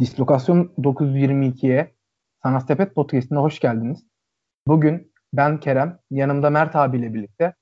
[0.00, 1.94] Dislokasyon 922'ye
[2.42, 4.06] Sanat Sepet Podcast'ine hoş geldiniz.
[4.66, 7.54] Bugün ben Kerem, yanımda Mert abiyle birlikte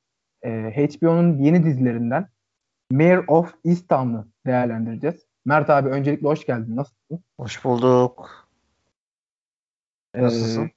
[0.43, 2.29] e, HBO'nun yeni dizilerinden
[2.90, 5.27] Mayor of Easttown'u değerlendireceğiz.
[5.45, 6.77] Mert abi öncelikle hoş geldin.
[6.77, 7.25] Nasılsın?
[7.40, 8.48] Hoş bulduk.
[10.14, 10.70] Ee, Nasılsın?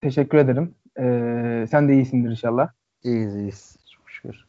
[0.00, 0.74] Teşekkür ederim.
[0.98, 2.68] Ee, sen de iyisindir inşallah.
[3.02, 3.76] İyiyiz iyiyiz.
[3.90, 4.46] Çok şükür.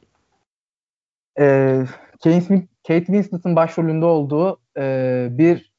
[1.39, 1.85] Ee,
[2.87, 5.69] Kate Winslet'ın başrolünde olduğu e, bir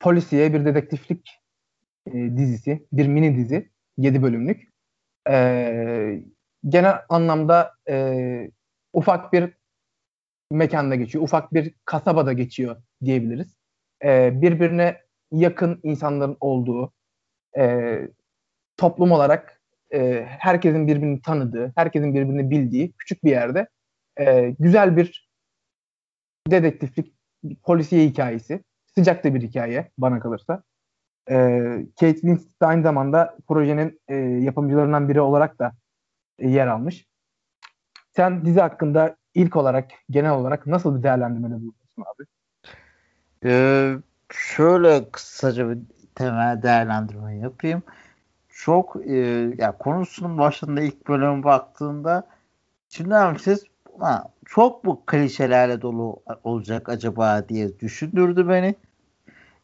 [0.00, 1.30] polisiye, bir dedektiflik
[2.06, 2.86] e, dizisi.
[2.92, 3.70] Bir mini dizi.
[3.98, 4.68] 7 bölümlük.
[5.30, 6.22] E,
[6.68, 8.50] genel anlamda e,
[8.92, 9.54] ufak bir
[10.50, 11.24] mekanda geçiyor.
[11.24, 13.56] Ufak bir kasabada geçiyor diyebiliriz.
[14.04, 15.00] E, birbirine
[15.32, 16.92] yakın insanların olduğu,
[17.58, 17.98] e,
[18.76, 19.62] toplum olarak
[19.94, 23.68] e, herkesin birbirini tanıdığı, herkesin birbirini bildiği küçük bir yerde
[24.20, 25.28] e, güzel bir
[26.50, 27.14] dedektiflik,
[27.62, 28.64] polisiye hikayesi.
[28.98, 30.62] Sıcak da bir hikaye bana kalırsa.
[31.30, 31.34] E,
[32.00, 35.72] Kate Winslet aynı zamanda projenin e, yapımcılarından biri olarak da
[36.38, 37.06] e, yer almış.
[38.16, 42.26] Sen dizi hakkında ilk olarak, genel olarak nasıl bir değerlendirmede bulunuyorsun abi?
[43.44, 43.94] Ee,
[44.32, 45.78] şöyle kısaca bir
[46.14, 47.82] temel değerlendirme yapayım.
[48.48, 49.16] Çok e,
[49.58, 52.28] ya konusunun başında ilk bölüme baktığında
[52.88, 53.64] şimdi siz
[54.00, 58.74] ha, çok bu klişelerle dolu olacak acaba diye düşündürdü beni.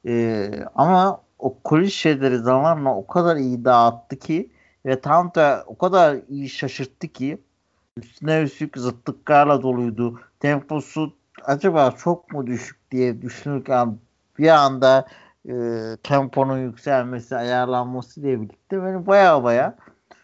[0.07, 4.51] E, ama o klişeleri zamanla o kadar iyi dağıttı ki
[4.87, 7.39] ve tam da o kadar iyi şaşırttı ki
[7.97, 10.21] üstüne üstlük zıtlıklarla doluydu.
[10.41, 11.13] Temposu
[11.45, 13.99] acaba çok mu düşük diye düşünürken
[14.39, 15.07] bir anda
[15.49, 15.55] e,
[16.03, 19.77] temponun yükselmesi, ayarlanması ile birlikte beni baya baya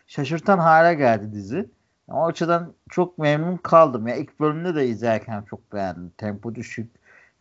[0.07, 1.71] şaşırtan hale geldi dizi.
[2.09, 4.07] O açıdan çok memnun kaldım.
[4.07, 6.13] Ya ilk bölümde de izlerken çok beğendim.
[6.19, 6.91] Tempo düşük.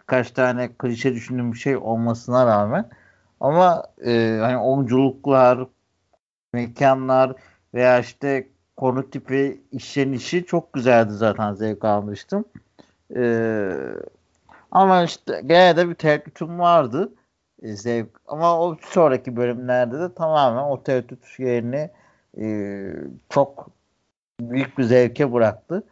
[0.08, 2.90] Birkaç tane klişe düşündüğüm bir şey olmasına rağmen.
[3.40, 5.68] Ama e, hani oyunculuklar,
[6.54, 7.34] mekanlar
[7.74, 8.48] veya işte
[8.78, 12.46] konu tipi işlenişi çok güzeldi zaten zevk almıştım.
[13.16, 13.70] Ee,
[14.72, 17.14] ama işte gene de bir tereddütüm vardı.
[17.62, 18.10] E, zevk.
[18.28, 21.90] Ama o sonraki bölümlerde de tamamen o tereddüt yerini
[22.40, 22.48] e,
[23.30, 23.70] çok
[24.40, 25.84] büyük bir zevke bıraktı.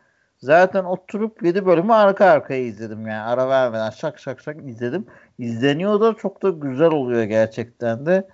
[0.46, 3.22] Zaten oturup 7 bölümü arka arkaya izledim yani.
[3.22, 5.06] Ara vermeden şak şak şak izledim.
[5.40, 8.28] İzleniyor da çok da güzel oluyor gerçekten de.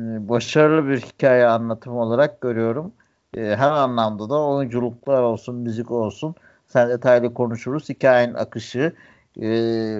[0.00, 2.92] Ee, başarılı bir hikaye anlatımı olarak görüyorum.
[3.34, 6.34] Ee, her anlamda da oyunculuklar olsun, müzik olsun.
[6.66, 7.88] Sen detaylı konuşuruz.
[7.88, 8.92] Hikayenin akışı,
[9.36, 9.48] e,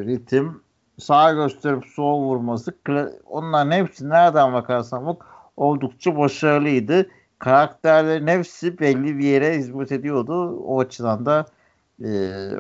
[0.05, 0.63] ritim,
[0.99, 2.75] sağ gösterip sol vurması
[3.27, 5.27] onların hepsi nereden bakarsan bak
[5.57, 7.07] oldukça başarılıydı.
[7.39, 10.57] Karakterlerin hepsi belli bir yere hizmet ediyordu.
[10.57, 11.47] O açıdan da
[12.05, 12.09] e,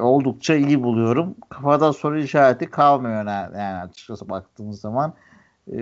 [0.00, 1.36] oldukça iyi buluyorum.
[1.48, 5.14] Kafada soru işareti kalmıyor yani açıkçası baktığımız zaman.
[5.72, 5.78] E,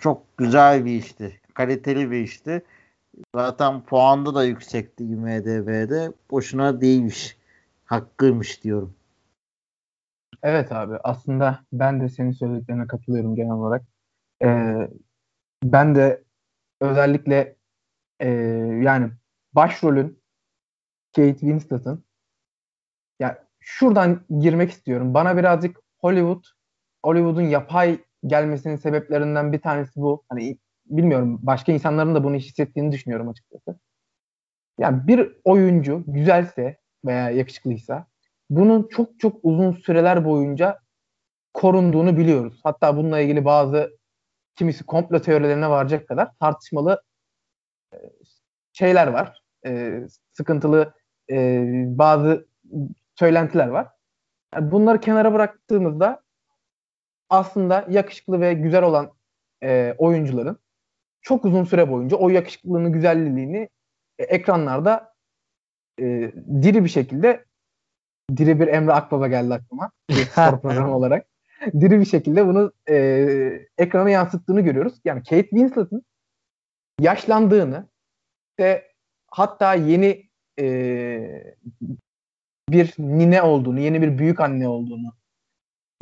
[0.00, 1.40] çok güzel bir işti.
[1.54, 2.62] Kaliteli bir işti.
[3.34, 6.12] Zaten puanda da yüksekti IMDB'de.
[6.30, 7.36] Boşuna değilmiş.
[7.84, 8.94] Hakkıymış diyorum.
[10.42, 13.82] Evet abi aslında ben de senin söylediklerine katılıyorum genel olarak.
[14.44, 14.88] Ee,
[15.64, 16.22] ben de
[16.80, 17.57] özellikle
[18.20, 18.28] e,
[18.82, 19.10] yani
[19.52, 20.22] başrolün
[21.16, 22.04] Kate Winslet'ın
[23.20, 25.14] ya şuradan girmek istiyorum.
[25.14, 26.44] Bana birazcık Hollywood
[27.04, 30.24] Hollywood'un yapay gelmesinin sebeplerinden bir tanesi bu.
[30.28, 33.78] Hani bilmiyorum başka insanların da bunu hissettiğini düşünüyorum açıkçası.
[34.78, 38.06] Yani bir oyuncu güzelse veya yakışıklıysa
[38.50, 40.78] bunun çok çok uzun süreler boyunca
[41.54, 42.60] korunduğunu biliyoruz.
[42.64, 43.98] Hatta bununla ilgili bazı
[44.56, 47.02] kimisi komplo teorilerine varacak kadar tartışmalı
[48.72, 49.42] şeyler var.
[49.66, 50.00] E,
[50.32, 50.94] sıkıntılı
[51.30, 52.46] e, bazı
[53.14, 53.88] söylentiler var.
[54.54, 56.22] Yani bunları kenara bıraktığımızda
[57.30, 59.12] aslında yakışıklı ve güzel olan
[59.62, 60.58] e, oyuncuların
[61.22, 63.68] çok uzun süre boyunca o yakışıklılığını, güzelliğini
[64.18, 65.14] e, ekranlarda
[66.00, 66.32] e,
[66.62, 67.44] diri bir şekilde
[68.36, 69.90] diri bir Emre Akbaba geldi aklıma.
[70.10, 71.26] Bir spor programı olarak.
[71.80, 72.96] Diri bir şekilde bunu e,
[73.78, 75.00] ekrana yansıttığını görüyoruz.
[75.04, 76.02] Yani Kate Winslet'ın
[77.00, 77.88] yaşlandığını
[78.60, 78.92] ve
[79.30, 80.30] hatta yeni
[80.60, 81.56] e,
[82.68, 85.12] bir nine olduğunu, yeni bir büyük anne olduğunu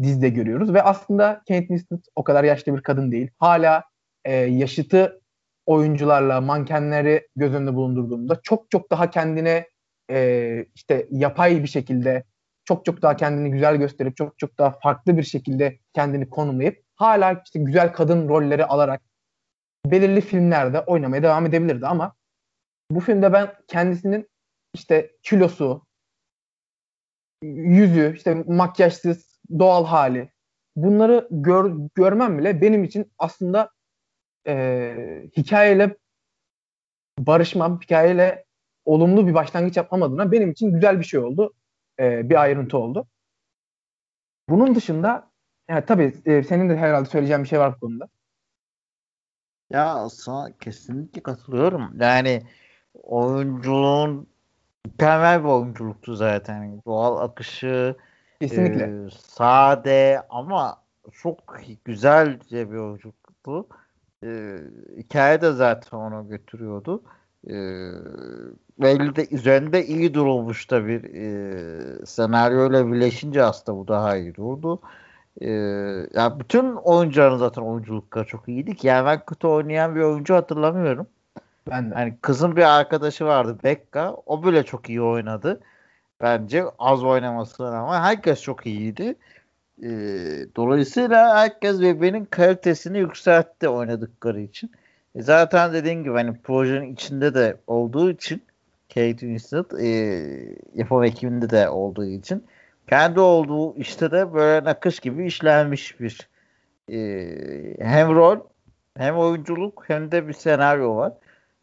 [0.03, 0.75] dizide görüyoruz.
[0.75, 3.31] Ve aslında Kate Winslet o kadar yaşlı bir kadın değil.
[3.39, 3.85] Hala
[4.25, 5.21] e, yaşıtı
[5.67, 9.69] oyuncularla mankenleri göz önünde bulundurduğumda çok çok daha kendine
[10.11, 12.25] e, işte yapay bir şekilde
[12.65, 17.43] çok çok daha kendini güzel gösterip çok çok daha farklı bir şekilde kendini konumlayıp hala
[17.45, 19.03] işte güzel kadın rolleri alarak
[19.91, 22.15] belirli filmlerde oynamaya devam edebilirdi ama
[22.91, 24.29] bu filmde ben kendisinin
[24.75, 25.87] işte kilosu,
[27.43, 30.31] yüzü, işte makyajsız doğal hali
[30.77, 33.71] bunları gör, görmem bile benim için aslında
[34.47, 34.95] e,
[35.37, 35.97] hikayeyle
[37.19, 38.45] barışmam, hikayeyle
[38.85, 41.55] olumlu bir başlangıç yapmam adına benim için güzel bir şey oldu.
[42.01, 43.09] E, bir ayrıntı oldu.
[44.49, 45.31] Bunun dışında
[45.69, 48.09] yani tabii e, senin de herhalde söyleyeceğin bir şey var bu konuda.
[49.71, 52.01] Ya sana kesinlikle katılıyorum.
[52.01, 52.43] Yani
[53.03, 54.27] oyunculuğun
[54.87, 56.83] mükemmel bir oyunculuktu zaten.
[56.87, 57.97] Doğal akışı
[58.41, 60.83] kesinlikle e, sade ama
[61.13, 63.67] çok güzelce bir oyunculuktu.
[64.25, 64.59] E,
[64.99, 67.03] hikaye de zaten onu götürüyordu.
[67.47, 67.55] E,
[68.79, 74.81] belli de üzerinde iyi durulmuş da bir e, senaryoyla birleşince aslında bu daha iyi durdu.
[75.41, 75.49] Ee,
[76.15, 78.87] yani bütün oyuncuların zaten oyunculukları çok iyiydi ki.
[78.87, 81.07] Yani ben kötü oynayan bir oyuncu hatırlamıyorum.
[81.71, 81.95] Ben de.
[81.95, 84.15] Yani kızın bir arkadaşı vardı Bekka.
[84.27, 85.61] O bile çok iyi oynadı.
[86.21, 89.15] Bence az oynamasına rağmen herkes çok iyiydi.
[89.83, 89.89] Ee,
[90.57, 94.71] dolayısıyla herkes birbirinin kalitesini yükseltti oynadıkları için.
[95.15, 98.43] E zaten dediğim gibi hani projenin içinde de olduğu için
[98.89, 99.87] Kate Winslet e,
[100.75, 102.45] yapım ekibinde de olduğu için
[102.89, 106.29] kendi olduğu işte de böyle nakış gibi işlenmiş bir
[106.93, 106.97] e,
[107.81, 108.39] hem rol
[108.97, 111.13] hem oyunculuk hem de bir senaryo var.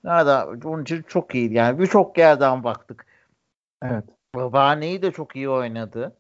[0.03, 0.67] Nerede?
[0.67, 1.53] Onun için çok iyi.
[1.53, 3.05] Yani birçok yerden baktık.
[3.83, 4.03] Evet.
[4.35, 6.15] Babaanneyi de çok iyi oynadı.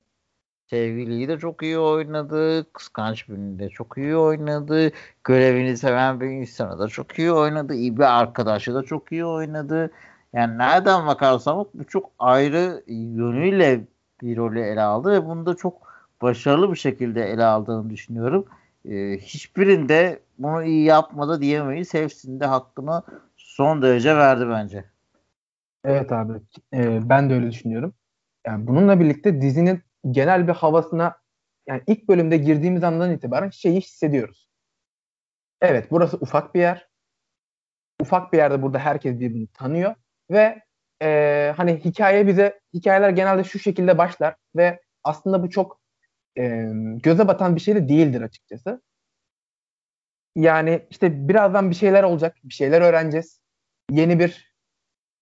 [0.69, 2.73] Sevgiliyi de çok iyi oynadı.
[2.73, 4.91] Kıskanç birini de çok iyi oynadı.
[5.23, 7.73] Görevini seven bir insanı da çok iyi oynadı.
[7.73, 9.91] İyi bir arkadaşı da çok iyi oynadı.
[10.33, 13.81] Yani nereden bakarsan bu çok ayrı yönüyle
[14.23, 18.45] bir rolü ele aldı ve bunu da çok başarılı bir şekilde ele aldığını düşünüyorum.
[18.85, 21.93] Ee, hiçbirinde bunu iyi yapmadı diyemeyiz.
[21.93, 23.03] Hepsinde hakkını
[23.37, 24.85] son derece verdi bence.
[25.85, 26.33] Evet abi.
[26.73, 27.93] E, ben de öyle düşünüyorum.
[28.47, 29.81] Yani bununla birlikte dizinin
[30.11, 31.15] genel bir havasına
[31.67, 34.49] yani ilk bölümde girdiğimiz andan itibaren şeyi hissediyoruz.
[35.61, 36.87] Evet burası ufak bir yer.
[38.01, 39.95] Ufak bir yerde burada herkes birbirini tanıyor
[40.31, 40.63] ve
[41.03, 45.81] e, hani hikaye bize hikayeler genelde şu şekilde başlar ve aslında bu çok
[46.37, 46.69] e,
[47.03, 48.81] göze batan bir şey de değildir açıkçası.
[50.35, 53.39] Yani işte birazdan bir şeyler olacak, bir şeyler öğreneceğiz.
[53.91, 54.53] Yeni bir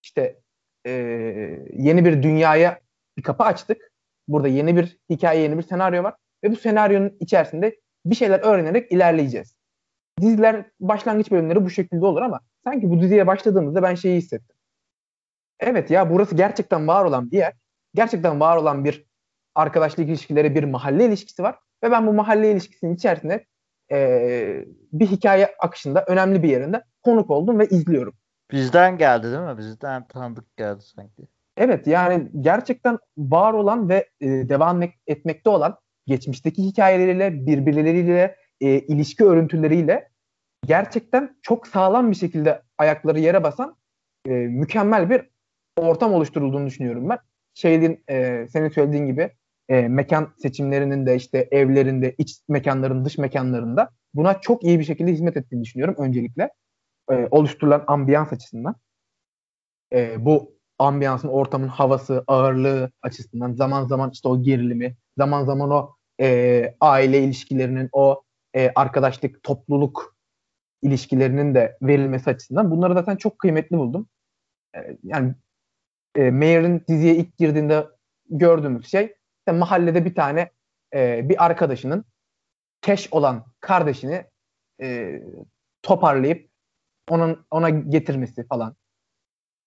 [0.03, 0.41] işte
[0.85, 0.91] e,
[1.73, 2.79] yeni bir dünyaya
[3.17, 3.91] bir kapı açtık.
[4.27, 8.91] Burada yeni bir hikaye, yeni bir senaryo var ve bu senaryonun içerisinde bir şeyler öğrenerek
[8.91, 9.55] ilerleyeceğiz.
[10.21, 14.55] Diziler başlangıç bölümleri bu şekilde olur ama sanki bu diziye başladığımızda ben şeyi hissettim
[15.61, 17.53] evet ya burası gerçekten var olan bir yer.
[17.95, 19.05] Gerçekten var olan bir
[19.55, 21.59] arkadaşlık ilişkileri, bir mahalle ilişkisi var.
[21.83, 23.45] Ve ben bu mahalle ilişkisinin içerisinde
[23.91, 28.13] e, bir hikaye akışında önemli bir yerinde konuk oldum ve izliyorum.
[28.51, 29.57] Bizden geldi değil mi?
[29.57, 31.27] Bizden tanıdık geldi sanki.
[31.57, 35.77] Evet yani gerçekten var olan ve e, devam etmekte olan
[36.07, 40.09] geçmişteki hikayeleriyle, birbirleriyle, e, ilişki örüntüleriyle
[40.65, 43.75] gerçekten çok sağlam bir şekilde ayakları yere basan
[44.25, 45.30] e, mükemmel bir
[45.81, 47.17] ortam oluşturulduğunu düşünüyorum ben.
[47.53, 49.31] Şeyin e, senin söylediğin gibi
[49.69, 55.11] e, mekan seçimlerinin de işte evlerinde, iç mekanların, dış mekanlarında buna çok iyi bir şekilde
[55.11, 56.49] hizmet ettiğini düşünüyorum öncelikle.
[57.11, 58.75] E, oluşturulan ambiyans açısından.
[59.93, 65.95] E, bu ambiyansın, ortamın havası, ağırlığı açısından zaman zaman işte o gerilimi, zaman zaman o
[66.21, 68.23] e, aile ilişkilerinin, o
[68.55, 70.15] e, arkadaşlık, topluluk
[70.81, 74.07] ilişkilerinin de verilmesi açısından bunları zaten çok kıymetli buldum.
[74.75, 75.35] E, yani
[76.15, 77.87] e, Mayer'in diziye ilk girdiğinde
[78.29, 80.51] gördüğümüz şey işte mahallede bir tane
[80.93, 82.05] e, bir arkadaşının
[82.81, 84.25] keş olan kardeşini
[84.81, 85.21] e,
[85.81, 86.49] toparlayıp
[87.09, 88.75] onun ona getirmesi falan.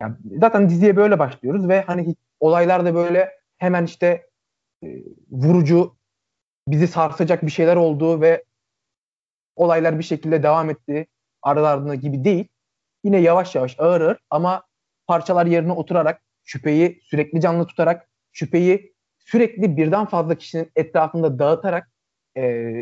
[0.01, 4.31] Yani zaten diziye böyle başlıyoruz ve hani olaylar da böyle hemen işte
[4.85, 4.87] e,
[5.31, 5.97] vurucu
[6.69, 8.45] bizi sarsacak bir şeyler olduğu ve
[9.57, 11.07] olaylar bir şekilde devam etti
[11.43, 12.49] aralarında gibi değil.
[13.05, 14.63] Yine yavaş yavaş ağır ağır ama
[15.07, 21.91] parçalar yerine oturarak şüpheyi sürekli canlı tutarak, şüpheyi sürekli birden fazla kişinin etrafında dağıtarak
[22.37, 22.73] e,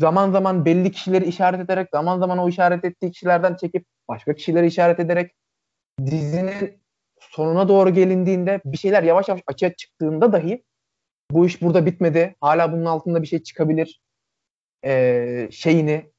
[0.00, 4.66] zaman zaman belli kişileri işaret ederek, zaman zaman o işaret ettiği kişilerden çekip başka kişileri
[4.66, 5.32] işaret ederek
[6.06, 6.80] dizinin
[7.20, 10.64] sonuna doğru gelindiğinde bir şeyler yavaş yavaş açığa çıktığında dahi
[11.30, 12.36] bu iş burada bitmedi.
[12.40, 14.00] Hala bunun altında bir şey çıkabilir.
[14.84, 16.12] E, şeyini,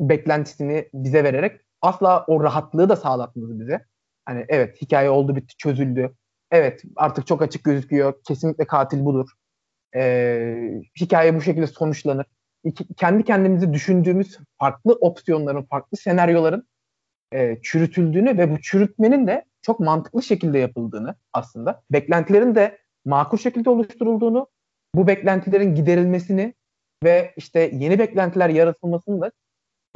[0.00, 3.84] beklentisini bize vererek asla o rahatlığı da sağlatmadı bize.
[4.28, 6.14] Hani evet hikaye oldu bitti çözüldü.
[6.50, 8.14] Evet artık çok açık gözüküyor.
[8.24, 9.28] Kesinlikle katil budur.
[9.96, 12.26] Ee, hikaye bu şekilde sonuçlanır.
[12.96, 16.68] Kendi kendimizi düşündüğümüz farklı opsiyonların, farklı senaryoların
[17.32, 21.82] e, çürütüldüğünü ve bu çürütmenin de çok mantıklı şekilde yapıldığını aslında.
[21.90, 24.46] Beklentilerin de makul şekilde oluşturulduğunu,
[24.94, 26.54] bu beklentilerin giderilmesini
[27.04, 29.32] ve işte yeni beklentiler yaratılmasının da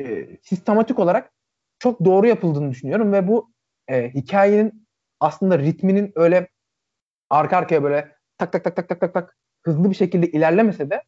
[0.00, 1.32] e, sistematik olarak
[1.78, 3.52] çok doğru yapıldığını düşünüyorum ve bu
[3.88, 4.86] e, hikayenin
[5.20, 6.48] aslında ritminin öyle
[7.30, 11.02] arka arkaya böyle tak tak tak tak tak tak tak hızlı bir şekilde ilerlemese de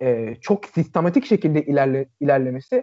[0.00, 2.82] e, çok sistematik şekilde ilerle, ilerlemesi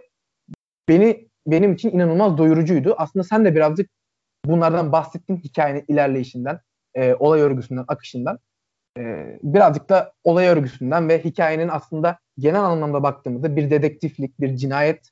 [0.88, 2.94] beni benim için inanılmaz doyurucuydu.
[2.98, 3.90] Aslında sen de birazcık
[4.44, 6.60] bunlardan bahsettin hikayenin ilerleyişinden,
[6.94, 8.38] e, olay örgüsünden, akışından.
[8.98, 9.02] E,
[9.42, 15.08] birazcık da olay örgüsünden ve hikayenin aslında genel anlamda baktığımızda bir dedektiflik, bir cinayet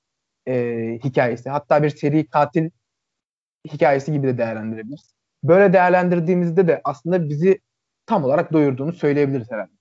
[0.48, 2.70] e, hikayesi, hatta bir seri katil
[3.68, 5.14] hikayesi gibi de değerlendirebiliriz.
[5.44, 7.60] Böyle değerlendirdiğimizde de aslında bizi
[8.06, 9.72] tam olarak doyurduğunu söyleyebiliriz herhalde.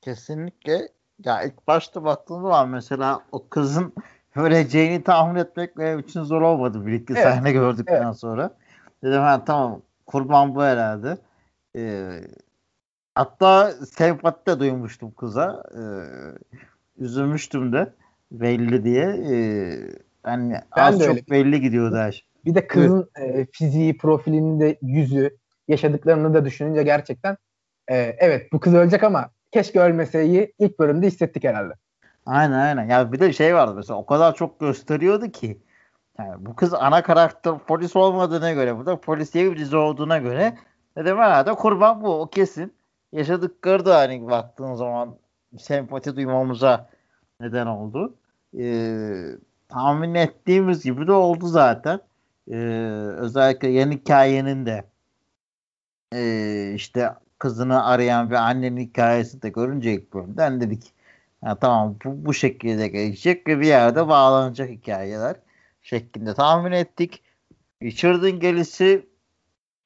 [0.00, 0.88] Kesinlikle.
[1.24, 3.94] Ya ilk başta baktığım zaman mesela o kızın
[4.36, 7.22] öleceğini tahmin etmek benim için zor olmadı bir iki evet.
[7.22, 8.16] sahne gördükten evet.
[8.16, 8.56] sonra.
[9.04, 11.18] Dedim ha tamam kurban bu herhalde.
[11.76, 12.20] Ee,
[13.14, 15.64] hatta sempati de duymuştum kıza.
[15.74, 15.82] Ee,
[16.98, 17.92] üzülmüştüm de
[18.30, 19.04] belli diye.
[19.04, 21.22] Ee, yani ben az çok öyle.
[21.30, 22.26] belli gidiyordu her şey.
[22.44, 25.36] Bir de kızın e, fiziği, profilini de yüzü,
[25.68, 27.36] yaşadıklarını da düşününce gerçekten
[27.88, 31.74] e, evet bu kız ölecek ama keşke ölmeseydi ilk bölümde hissettik herhalde.
[32.26, 32.88] Aynen aynen.
[32.88, 35.58] Ya bir de şey vardı mesela o kadar çok gösteriyordu ki
[36.18, 40.58] yani bu kız ana karakter polis olmadığına göre bu da polisiye bir dizi olduğuna göre
[40.96, 42.74] dedim herhalde kurban bu o kesin.
[43.12, 45.16] Yaşadıkları da hani baktığın zaman
[45.58, 46.88] sempati duymamıza
[47.40, 48.14] neden oldu.
[48.58, 49.24] Ee,
[49.70, 52.00] tahmin ettiğimiz gibi de oldu zaten.
[52.50, 52.56] Ee,
[53.16, 54.84] özellikle yeni hikayenin de
[56.14, 60.92] e, işte kızını arayan ve annenin hikayesi de görünce ilk bölümden dedik
[61.44, 65.36] Ha, tamam bu, bu şekilde gelecek ve bir yerde bağlanacak hikayeler
[65.82, 67.22] şeklinde tahmin ettik.
[67.82, 69.06] Richard'ın gelişi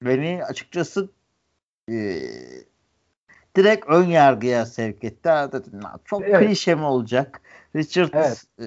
[0.03, 1.11] beni açıkçası
[1.91, 1.95] e,
[3.57, 5.29] direkt ön yargıya sevk etti.
[5.53, 6.47] Dedim, çok evet.
[6.47, 7.41] klişe mi olacak?
[7.77, 8.45] Richard evet.
[8.59, 8.67] e,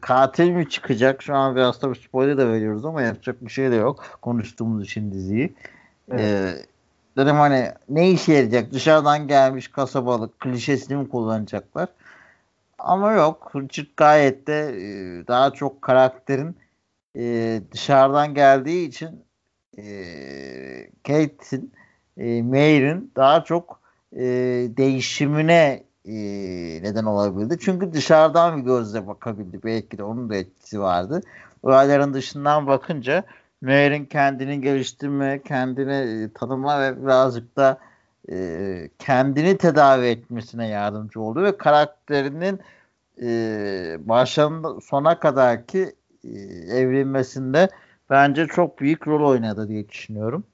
[0.00, 1.22] katil mi çıkacak?
[1.22, 4.18] Şu an biraz tabii spoiler de veriyoruz ama yapacak bir şey de yok.
[4.22, 5.54] Konuştuğumuz için diziyi.
[6.10, 6.20] Evet.
[6.20, 6.54] E,
[7.16, 8.72] dedim hani ne işe yarayacak?
[8.72, 11.88] Dışarıdan gelmiş kasabalık klişesini mi kullanacaklar?
[12.78, 13.52] Ama yok.
[13.56, 16.56] Richard gayet de e, daha çok karakterin
[17.16, 19.24] e, dışarıdan geldiği için
[19.78, 19.84] e,
[21.06, 21.72] Kate'in
[22.16, 23.80] e, Mayer'in daha çok
[24.12, 24.22] e,
[24.76, 27.58] değişimine e, neden olabildi.
[27.60, 29.60] Çünkü dışarıdan bir gözle bakabildi.
[29.64, 31.20] Belki de onun da etkisi vardı.
[31.62, 33.24] Olayların dışından bakınca
[33.62, 37.78] Mayer'in kendini geliştirme, kendini e, tanıma ve birazcık da
[38.32, 42.60] e, kendini tedavi etmesine yardımcı oldu ve karakterinin
[43.22, 43.28] e,
[44.00, 46.28] başından sona kadarki e,
[46.78, 47.68] evrilmesinde
[48.10, 50.44] bence çok büyük rol oynadı diye düşünüyorum.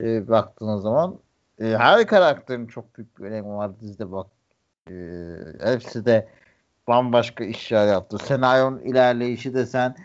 [0.00, 1.18] E, baktığınız zaman
[1.60, 4.26] e, her karakterin çok büyük bir önemi var dizide bak.
[4.90, 4.92] E,
[5.60, 6.28] hepsi de
[6.88, 8.18] bambaşka işler yaptı.
[8.18, 9.96] Senaryonun ilerleyişi de sen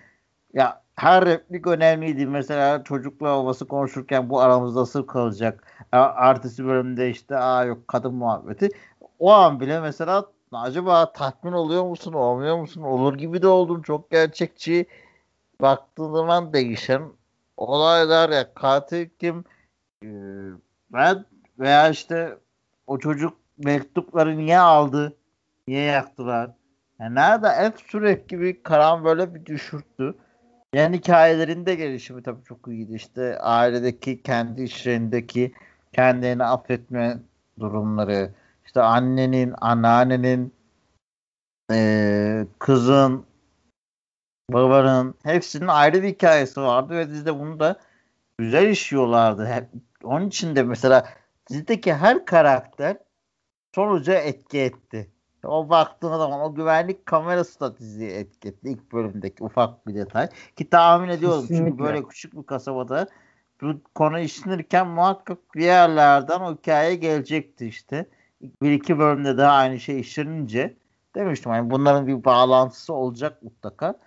[0.54, 2.28] ya her replik önemliydi.
[2.28, 5.88] Mesela çocukla babası konuşurken bu aramızda sır kalacak.
[5.92, 8.70] Artısı bölümde işte aa yok kadın muhabbeti.
[9.20, 12.82] O an bile mesela acaba tatmin oluyor musun, olmuyor musun?
[12.82, 13.82] Olur gibi de oldum.
[13.82, 14.86] Çok gerçekçi.
[15.62, 17.02] Baktığın zaman değişen
[17.58, 19.46] olaylar ya katil kim
[20.04, 20.08] ee,
[20.94, 21.26] ben
[21.60, 22.38] veya işte
[22.88, 25.18] o çocuk mektupları niye aldı?
[25.68, 26.52] Niye yaktılar?
[27.00, 30.16] Yani nerede hep sürekli bir karan böyle bir düşürttü.
[30.74, 32.96] Yani hikayelerinde gelişimi tabii çok iyiydi.
[32.96, 35.54] İşte ailedeki kendi işlerindeki
[35.94, 37.18] kendini affetme
[37.60, 38.32] durumları,
[38.66, 40.54] işte annenin, anneannenin,
[41.72, 43.26] e, kızın,
[44.50, 47.80] babanın hepsinin ayrı bir hikayesi vardı ve dizide bunu da
[48.38, 49.46] güzel işliyorlardı.
[49.46, 49.68] Hep,
[50.04, 51.08] onun için de mesela
[51.50, 52.98] dizideki her karakter
[53.78, 55.12] sonuca etki etti.
[55.44, 58.70] O baktığınız zaman o güvenlik kamerası da diziye etki etti.
[58.70, 60.30] İlk bölümdeki ufak bir detay.
[60.56, 61.70] Ki tahmin ediyorum Kesinlikle.
[61.70, 63.08] çünkü böyle küçük bir kasabada
[63.62, 68.06] bu konu işlenirken muhakkak bir yerlerden o hikaye gelecekti işte.
[68.62, 70.78] Bir iki bölümde daha aynı şey işlenince
[71.16, 71.52] demiştim.
[71.52, 74.00] Yani bunların bir bağlantısı olacak mutlaka.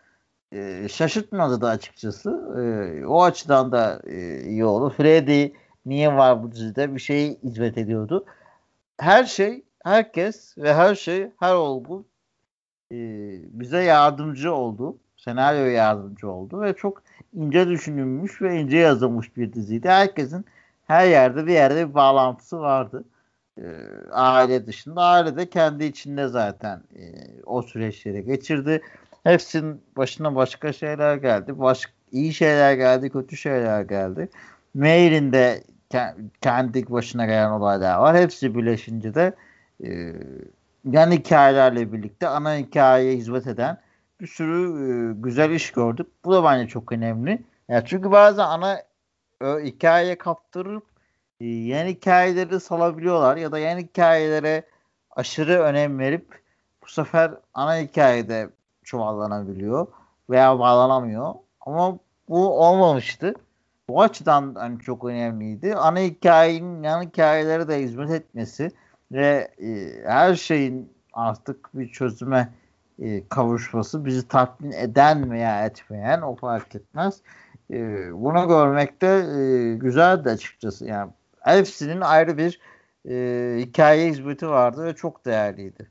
[0.53, 2.31] E, şaşırtmadı da açıkçası.
[2.59, 4.95] E, o açıdan da e, iyi oldu.
[4.97, 5.53] Freddy
[5.87, 8.27] niye var bu dizide bir şey hizmet ediyordu.
[9.00, 12.04] Her şey, herkes ve her şey, her olgu
[12.92, 12.97] e,
[13.61, 14.99] bize yardımcı oldu.
[15.16, 17.02] Senaryo yardımcı oldu ve çok
[17.35, 19.88] ince düşünülmüş ve ince yazılmış bir diziydi.
[19.88, 20.45] Herkesin
[20.87, 23.04] her yerde bir yerde bir bağlantısı vardı.
[23.59, 23.64] E,
[24.12, 25.02] aile dışında.
[25.02, 27.02] Aile de kendi içinde zaten e,
[27.47, 28.83] o süreçleri geçirdi.
[29.25, 31.59] Hepsinin başına başka şeyler geldi.
[31.59, 34.28] Baş, iyi şeyler geldi, kötü şeyler geldi.
[34.75, 35.64] Mail'in de
[36.40, 38.16] kendi başına gelen olaylar var.
[38.16, 39.35] Hepsi birleşince de
[39.85, 40.12] e,
[40.85, 43.78] yan hikayelerle birlikte ana hikayeye hizmet eden
[44.20, 46.06] bir sürü e, güzel iş gördük.
[46.25, 47.42] Bu da bence çok önemli.
[47.68, 48.82] Ya çünkü bazen ana
[49.42, 50.85] e, hikayeye kaptırıp
[51.40, 54.62] e, yan hikayeleri salabiliyorlar ya da yan hikayelere
[55.11, 56.40] aşırı önem verip
[56.82, 58.50] bu sefer ana hikayede
[58.85, 59.87] çuvallanabiliyor
[60.30, 61.35] veya bağlanamıyor.
[61.61, 63.35] Ama bu olmamıştı.
[63.90, 65.75] Bu açıdan hani çok önemliydi.
[65.75, 68.70] Ana hikayenin yan hikayelere de hizmet etmesi
[69.12, 72.49] ve e, her şeyin artık bir çözüme
[72.99, 77.20] e, kavuşması bizi tatmin eden veya etmeyen o fark etmez.
[77.70, 77.76] E,
[78.12, 80.87] bunu görmek de e, güzeldi açıkçası.
[80.87, 82.61] Yani hepsinin ayrı bir
[83.09, 85.90] e, hikaye hizmeti vardı ve çok değerliydi.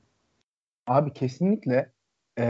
[0.87, 1.89] Abi kesinlikle
[2.39, 2.43] e,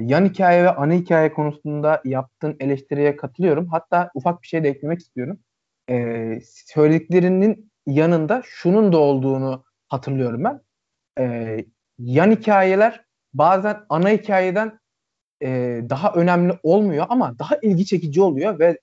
[0.00, 3.66] yan hikaye ve ana hikaye konusunda yaptığın eleştiriye katılıyorum.
[3.66, 5.38] Hatta ufak bir şey de eklemek istiyorum.
[5.90, 10.60] E, söylediklerinin yanında şunun da olduğunu hatırlıyorum ben.
[11.18, 11.56] E,
[11.98, 14.78] yan hikayeler bazen ana hikayeden
[15.42, 18.78] e, daha önemli olmuyor ama daha ilgi çekici oluyor ve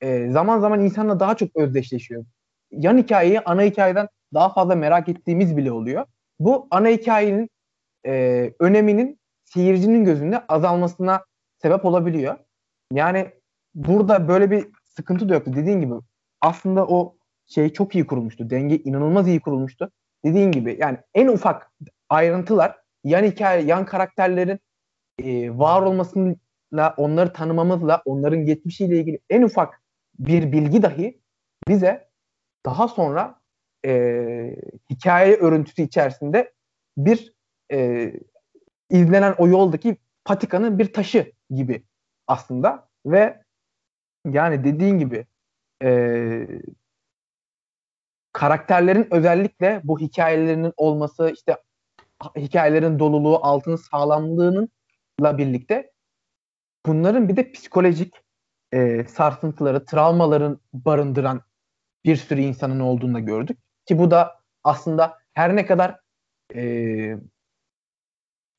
[0.00, 2.24] e, zaman zaman insanla daha çok özdeşleşiyor.
[2.70, 6.06] Yan hikayeyi ana hikayeden daha fazla merak ettiğimiz bile oluyor.
[6.38, 7.50] Bu ana hikayenin
[8.06, 11.24] e, öneminin seyircinin gözünde azalmasına
[11.62, 12.36] sebep olabiliyor.
[12.92, 13.30] Yani
[13.74, 15.52] burada böyle bir sıkıntı da yoktu.
[15.56, 15.94] Dediğin gibi
[16.40, 18.50] aslında o şey çok iyi kurulmuştu.
[18.50, 19.90] Denge inanılmaz iyi kurulmuştu.
[20.24, 21.72] Dediğin gibi yani en ufak
[22.08, 24.60] ayrıntılar yan hikaye, yan karakterlerin
[25.22, 29.82] e, var olmasıyla, onları tanımamızla, onların geçmişiyle ilgili en ufak
[30.18, 31.20] bir bilgi dahi
[31.68, 32.08] bize
[32.66, 33.40] daha sonra
[33.86, 34.56] e,
[34.90, 36.52] hikaye örüntüsü içerisinde
[36.96, 37.34] bir
[37.72, 38.12] e,
[38.94, 41.84] izlenen o yoldaki patikanın bir taşı gibi
[42.26, 43.42] aslında ve
[44.26, 45.26] yani dediğin gibi
[45.82, 46.48] e,
[48.32, 51.56] karakterlerin özellikle bu hikayelerinin olması işte
[52.36, 55.92] hikayelerin doluluğu altın sağlamlığınınla birlikte
[56.86, 58.14] bunların bir de psikolojik
[58.72, 61.42] e, sarsıntıları, travmaların barındıran
[62.04, 63.58] bir sürü insanın olduğunu da gördük.
[63.86, 66.00] Ki bu da aslında her ne kadar
[66.54, 67.16] e,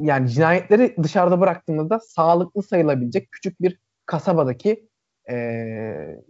[0.01, 4.89] yani cinayetleri dışarıda bıraktığımızda sağlıklı sayılabilecek küçük bir kasabadaki
[5.29, 6.23] e,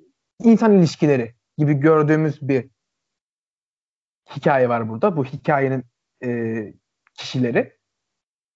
[0.44, 2.70] insan ilişkileri gibi gördüğümüz bir
[4.36, 5.18] hikaye var burada.
[5.18, 5.84] Bu hikayenin
[6.24, 6.74] e,
[7.14, 7.78] kişileri.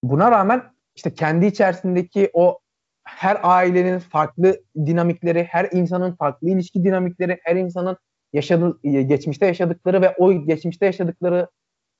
[0.03, 2.59] Buna rağmen işte kendi içerisindeki o
[3.03, 7.97] her ailenin farklı dinamikleri, her insanın farklı ilişki dinamikleri, her insanın
[8.33, 11.49] yaşadığı, geçmişte yaşadıkları ve o geçmişte yaşadıkları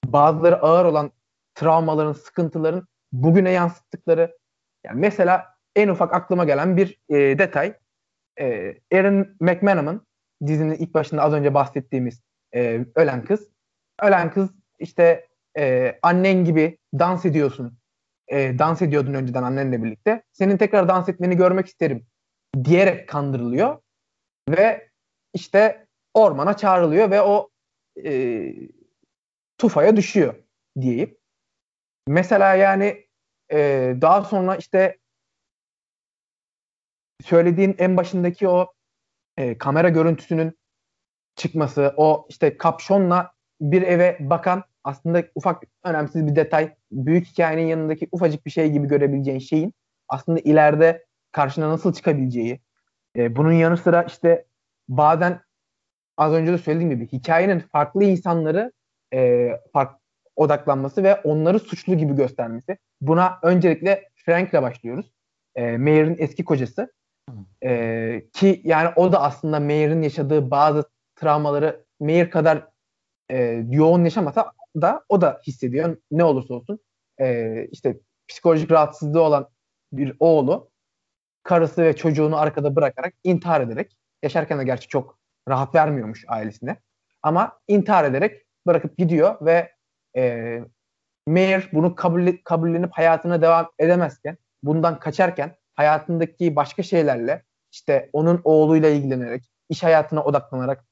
[0.05, 1.11] bazıları ağır olan
[1.55, 4.37] travmaların, sıkıntıların bugüne yansıttıkları
[4.85, 7.73] yani mesela en ufak aklıma gelen bir e, detay
[8.39, 10.07] e, Erin McManam'ın
[10.47, 12.21] dizinin ilk başında az önce bahsettiğimiz
[12.55, 13.49] e, ölen kız.
[14.01, 17.77] Ölen kız işte e, annen gibi dans ediyorsun.
[18.27, 20.23] E, dans ediyordun önceden annenle birlikte.
[20.31, 22.05] Senin tekrar dans etmeni görmek isterim
[22.63, 23.77] diyerek kandırılıyor.
[24.49, 24.89] Ve
[25.33, 27.49] işte ormana çağrılıyor ve o
[28.05, 28.53] e,
[29.57, 30.33] tufaya düşüyor
[30.81, 31.18] diyeyim.
[32.09, 33.05] Mesela yani
[33.51, 34.97] e, daha sonra işte
[37.25, 38.73] söylediğin en başındaki o
[39.37, 40.59] e, kamera görüntüsünün
[41.35, 48.07] çıkması, o işte kapşonla bir eve bakan aslında ufak önemsiz bir detay, büyük hikayenin yanındaki
[48.11, 49.73] ufacık bir şey gibi görebileceğin şeyin
[50.07, 52.59] aslında ileride karşına nasıl çıkabileceği.
[53.15, 54.45] E, bunun yanı sıra işte
[54.87, 55.41] bazen
[56.17, 58.71] az önce de söylediğim gibi hikayenin farklı insanları
[59.13, 59.99] e, fark,
[60.39, 62.78] odaklanması ve onları suçlu gibi göstermesi.
[63.02, 65.12] Buna öncelikle Frank'le başlıyoruz.
[65.56, 66.93] E, Mayer'in eski kocası.
[67.63, 70.84] E, ki yani o da aslında Mayer'in yaşadığı bazı
[71.15, 72.67] travmaları Mayer kadar
[73.30, 76.80] e, yoğun yaşamasa da o da hissediyor ne olursa olsun.
[77.21, 79.49] E, işte psikolojik rahatsızlığı olan
[79.93, 80.71] bir oğlu
[81.43, 86.78] karısı ve çocuğunu arkada bırakarak intihar ederek yaşarken de gerçi çok rahat vermiyormuş ailesine.
[87.21, 89.71] Ama intihar ederek bırakıp gidiyor ve
[90.17, 90.59] e,
[91.27, 98.89] Mayer bunu kabul, kabullenip hayatına devam edemezken, bundan kaçarken hayatındaki başka şeylerle işte onun oğluyla
[98.89, 100.85] ilgilenerek, iş hayatına odaklanarak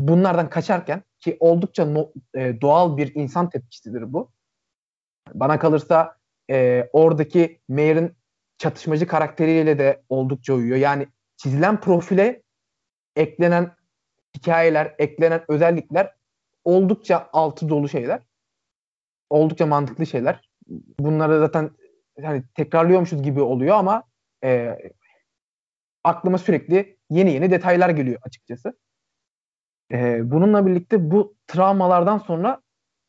[0.00, 4.32] bunlardan kaçarken ki oldukça no, e, doğal bir insan tepkisidir bu.
[5.34, 6.16] Bana kalırsa
[6.50, 8.16] e, oradaki Mayer'in
[8.58, 10.76] çatışmacı karakteriyle de oldukça uyuyor.
[10.76, 12.42] Yani çizilen profile
[13.16, 13.76] eklenen
[14.36, 16.14] hikayeler, eklenen özellikler
[16.64, 18.22] oldukça altı dolu şeyler.
[19.30, 20.48] Oldukça mantıklı şeyler.
[21.00, 21.70] Bunları zaten
[22.22, 24.02] hani tekrarlıyormuşuz gibi oluyor ama
[24.44, 24.78] e,
[26.04, 28.78] aklıma sürekli yeni yeni detaylar geliyor açıkçası.
[29.92, 32.62] E, bununla birlikte bu travmalardan sonra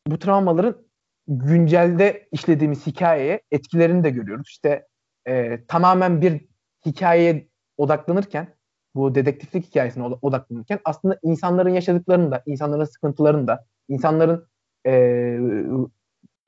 [0.06, 0.86] bu travmaların
[1.28, 4.48] güncelde işlediğimiz hikayeye etkilerini de görüyoruz.
[4.48, 4.86] İşte
[5.26, 6.44] e, tamamen bir
[6.86, 8.55] hikayeye odaklanırken
[8.96, 14.48] bu dedektiflik hikayesine odaklanırken aslında insanların yaşadıklarını da, insanların sıkıntılarını da, insanların
[14.86, 14.92] e,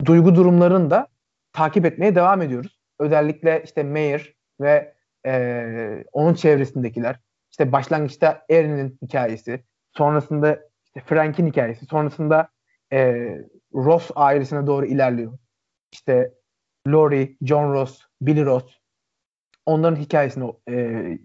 [0.05, 1.07] duygu durumlarını da
[1.53, 2.81] takip etmeye devam ediyoruz.
[2.99, 4.95] Özellikle işte Mayer ve
[5.27, 9.65] e, onun çevresindekiler, işte başlangıçta Erin'in hikayesi,
[9.97, 12.49] sonrasında işte Frank'in hikayesi, sonrasında
[12.93, 13.29] e,
[13.75, 15.39] Ross ailesine doğru ilerliyor.
[15.93, 16.35] İşte
[16.89, 18.79] Lori, John Ross, Billy Ross
[19.69, 21.19] onların hikayesini e,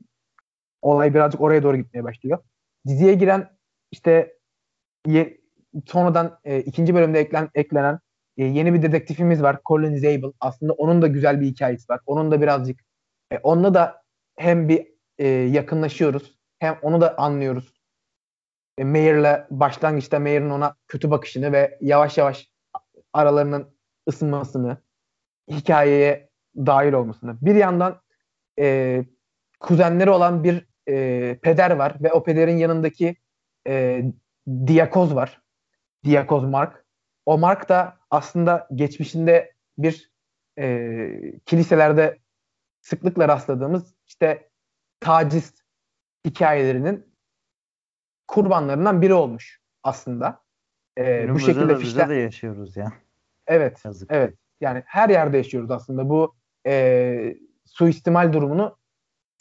[0.84, 2.40] olay birazcık oraya doğru gitmeye başlıyor.
[2.88, 3.50] Diziye giren
[3.92, 4.38] işte
[5.08, 5.38] ye,
[5.86, 8.00] sonradan e, ikinci bölümde eklen, eklenen
[8.38, 9.60] e, yeni bir dedektifimiz var.
[9.66, 10.32] Colin Zabel.
[10.40, 12.00] Aslında onun da güzel bir hikayesi var.
[12.06, 12.80] Onun da birazcık
[13.32, 14.04] e, onunla da
[14.38, 17.74] hem bir e, yakınlaşıyoruz hem onu da anlıyoruz.
[18.78, 22.52] E, Mayer'la başlangıçta Mayer'ın ona kötü bakışını ve yavaş yavaş
[23.14, 23.76] aralarının
[24.10, 24.78] ısınmasını,
[25.50, 27.38] hikayeye dahil olmasını.
[27.42, 28.02] Bir yandan
[28.60, 29.06] e,
[29.60, 33.16] kuzenleri olan bir e, peder var ve o pederin yanındaki
[33.68, 34.04] e,
[34.68, 35.42] diyakoz var.
[36.04, 36.86] Diyakoz Mark.
[37.26, 40.12] O Mark da aslında geçmişinde bir
[40.60, 42.20] e, kiliselerde
[42.82, 44.50] sıklıkla rastladığımız işte
[45.00, 45.54] taciz
[46.26, 47.14] hikayelerinin
[48.28, 50.44] kurbanlarından biri olmuş aslında.
[50.98, 52.10] E, bu şekilde fişler...
[52.10, 52.94] de yaşıyoruz ya.
[53.48, 53.86] Evet.
[53.86, 54.12] Yazık.
[54.12, 54.38] Evet.
[54.62, 56.10] Yani her yerde yaşıyoruz aslında.
[56.10, 56.36] Bu
[56.68, 58.78] e, suistimal durumunu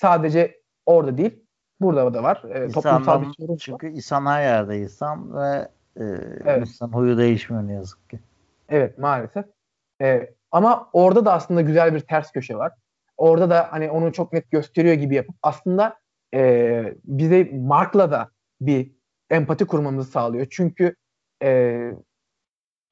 [0.01, 1.45] sadece orada değil
[1.81, 2.42] burada da var.
[2.51, 3.92] E, toplumsal bir sorun Çünkü var.
[3.92, 6.05] insan her yerde insan ve e,
[6.45, 6.61] evet.
[6.61, 8.21] insan huyu değişmiyor ne yazık ki.
[8.68, 9.45] Evet maalesef.
[10.03, 12.73] E, ama orada da aslında güzel bir ters köşe var.
[13.16, 15.97] Orada da hani onu çok net gösteriyor gibi yapıp aslında
[16.35, 18.92] e, bize Mark'la da bir
[19.31, 20.47] empati kurmamızı sağlıyor.
[20.51, 20.97] Çünkü
[21.42, 21.81] e,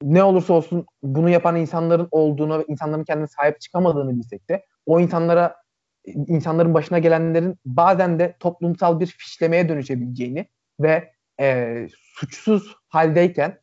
[0.03, 4.99] ne olursa olsun bunu yapan insanların olduğunu ve insanların kendine sahip çıkamadığını bilsek de o
[4.99, 5.60] insanlara
[6.05, 10.47] insanların başına gelenlerin bazen de toplumsal bir fişlemeye dönüşebileceğini
[10.79, 13.59] ve e, suçsuz haldeyken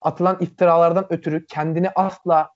[0.00, 2.50] atılan iftiralardan ötürü kendini asla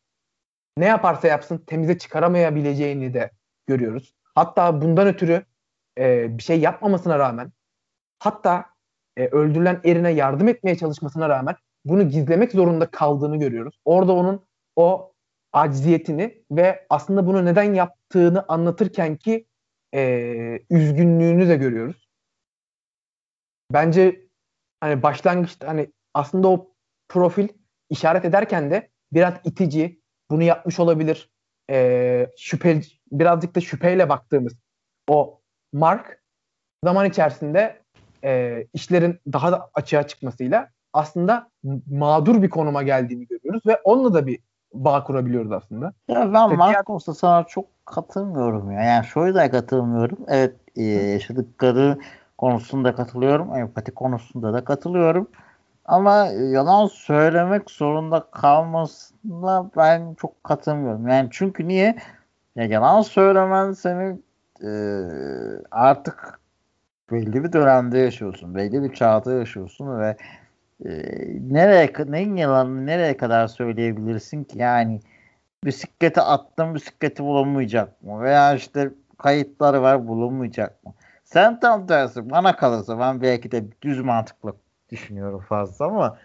[0.76, 3.30] ne yaparsa yapsın temize çıkaramayabileceğini de
[3.66, 4.14] görüyoruz.
[4.34, 5.44] Hatta bundan ötürü
[5.98, 7.52] e, bir şey yapmamasına rağmen
[8.18, 8.66] hatta
[9.16, 13.80] e, öldürülen erine yardım etmeye çalışmasına rağmen bunu gizlemek zorunda kaldığını görüyoruz.
[13.84, 15.12] Orada onun o
[15.52, 17.74] acziyetini ve aslında bunu neden
[18.12, 19.46] yaptığını anlatırken ki
[19.94, 22.08] e, üzgünlüğünü de görüyoruz.
[23.72, 24.26] Bence
[24.80, 26.74] hani başlangıçta hani aslında o
[27.08, 27.48] profil
[27.90, 31.30] işaret ederken de biraz itici, bunu yapmış olabilir.
[31.70, 32.80] E, şüphe
[33.12, 34.52] birazcık da şüpheyle baktığımız
[35.08, 35.40] o
[35.72, 36.22] Mark
[36.84, 37.82] zaman içerisinde
[38.24, 41.50] e, işlerin daha da açığa çıkmasıyla aslında
[41.90, 44.38] mağdur bir konuma geldiğini görüyoruz ve onunla da bir
[44.74, 45.92] bağ kurabiliyoruz aslında.
[46.08, 48.82] Ya ben Marcos'a sana çok katılmıyorum ya.
[48.82, 50.18] Yani şöyle de katılmıyorum.
[50.28, 51.98] Evet e, yaşadıkları
[52.38, 53.54] konusunda katılıyorum.
[53.54, 55.28] Empati konusunda da katılıyorum.
[55.84, 61.08] Ama yalan söylemek zorunda kalmasına ben çok katılmıyorum.
[61.08, 61.96] Yani çünkü niye?
[62.56, 64.18] Ya yalan söylemen seni
[64.64, 64.70] e,
[65.70, 66.40] artık
[67.12, 68.54] belli bir dönemde yaşıyorsun.
[68.54, 70.16] Belli bir çağda yaşıyorsun ve
[70.84, 70.90] e,
[71.50, 75.00] nereye neyin yalanını nereye kadar söyleyebilirsin ki yani
[75.64, 80.92] bisiklete attım bisikleti bulamayacak mı veya işte kayıtları var bulunmayacak mı
[81.24, 84.54] sen tam tersi bana kalırsa ben belki de düz mantıklı
[84.90, 86.18] düşünüyorum fazla ama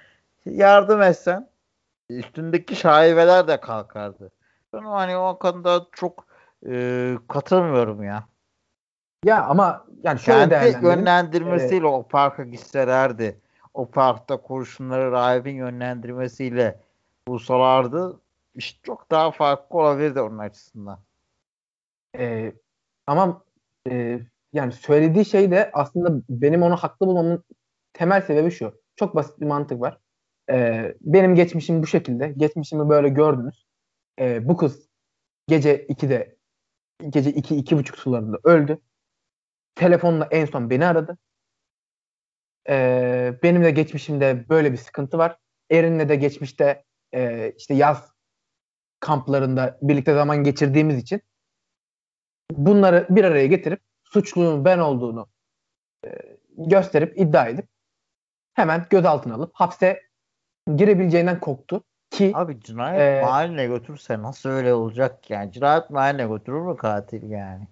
[0.45, 1.49] yardım etsen
[2.09, 4.31] üstündeki şaibeler de kalkardı.
[4.73, 6.27] Ben hani o konuda çok
[6.69, 8.23] e, katılmıyorum ya.
[9.25, 11.95] Ya ama yani şöyle Kendi yönlendirmesiyle evet.
[11.95, 13.39] o parka gitselerdi
[13.73, 16.79] o parkta kurşunları rahibin yönlendirmesiyle
[17.27, 18.19] bulsalardı
[18.57, 20.99] iş çok daha farklı olabilirdi onun açısından.
[22.17, 22.53] Ee,
[23.07, 23.43] ama
[23.89, 24.19] e,
[24.53, 27.43] yani söylediği şey de aslında benim onu haklı bulmamın
[27.93, 28.81] temel sebebi şu.
[28.95, 29.99] Çok basit bir mantık var.
[30.49, 32.33] Ee, benim geçmişim bu şekilde.
[32.37, 33.65] Geçmişimi böyle gördünüz.
[34.19, 34.89] Ee, bu kız
[35.47, 36.37] gece 2'de
[37.09, 38.81] gece 2 iki, buçuk sularında öldü.
[39.75, 41.17] Telefonla en son beni aradı.
[42.69, 45.37] E, benim de geçmişimde böyle bir sıkıntı var.
[45.71, 48.16] Erin'le de geçmişte e, işte yaz
[48.99, 51.21] kamplarında birlikte zaman geçirdiğimiz için
[52.51, 55.27] bunları bir araya getirip suçlunun ben olduğunu
[56.05, 56.09] e,
[56.57, 57.67] gösterip iddia edip
[58.53, 60.01] hemen gözaltına alıp hapse
[60.75, 66.61] girebileceğinden korktu ki abi cinayet e, mahalline götürse nasıl öyle olacak yani cinayet mahalline götürür
[66.61, 67.67] mü katil yani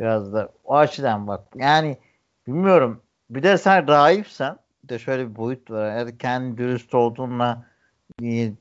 [0.00, 1.98] biraz da o açıdan bak yani
[2.46, 5.96] bilmiyorum bir de sen rahipsen de şöyle bir boyut var.
[5.96, 7.66] Eğer kendi dürüst olduğunla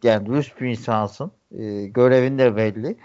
[0.04, 1.32] yani dürüst bir insansın.
[1.57, 2.97] E, görevin de belli.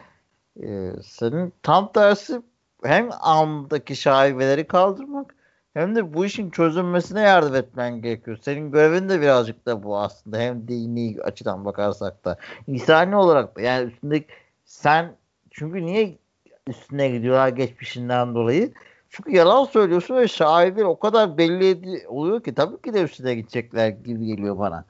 [0.62, 2.42] E, senin tam tersi
[2.82, 5.35] hem andaki şaibeleri kaldırmak
[5.74, 8.38] hem de bu işin çözülmesine yardım etmen gerekiyor.
[8.42, 10.38] Senin görevin de birazcık da bu aslında.
[10.38, 12.38] Hem dini açıdan bakarsak da.
[12.66, 14.26] İnsani olarak da yani üstündeki
[14.64, 15.16] sen
[15.50, 16.18] çünkü niye
[16.66, 18.72] üstüne gidiyorlar geçmişinden dolayı?
[19.11, 23.88] Çünkü yalan söylüyorsun ve şaibir o kadar belli oluyor ki tabii ki de üstüne gidecekler
[23.88, 24.85] gibi geliyor bana.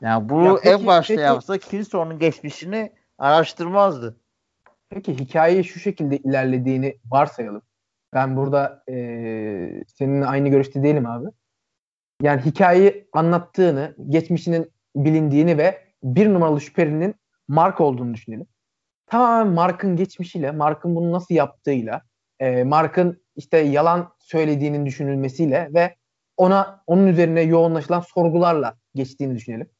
[0.00, 4.16] Yani bunu ya peki, en başta peki, yapsa kimse onun geçmişini araştırmazdı.
[4.90, 7.62] Peki hikayeyi şu şekilde ilerlediğini varsayalım.
[8.14, 8.94] Ben burada e,
[9.86, 11.26] seninle aynı görüşte değilim abi.
[12.22, 17.14] Yani hikayeyi anlattığını, geçmişinin bilindiğini ve bir numaralı şüphelinin
[17.48, 18.46] Mark olduğunu düşünelim.
[19.06, 22.02] Tamamen Mark'ın geçmişiyle, Mark'ın bunu nasıl yaptığıyla,
[22.40, 25.94] e, Mark'ın işte yalan söylediğinin düşünülmesiyle ve
[26.36, 29.70] ona onun üzerine yoğunlaşılan sorgularla geçtiğini düşünelim.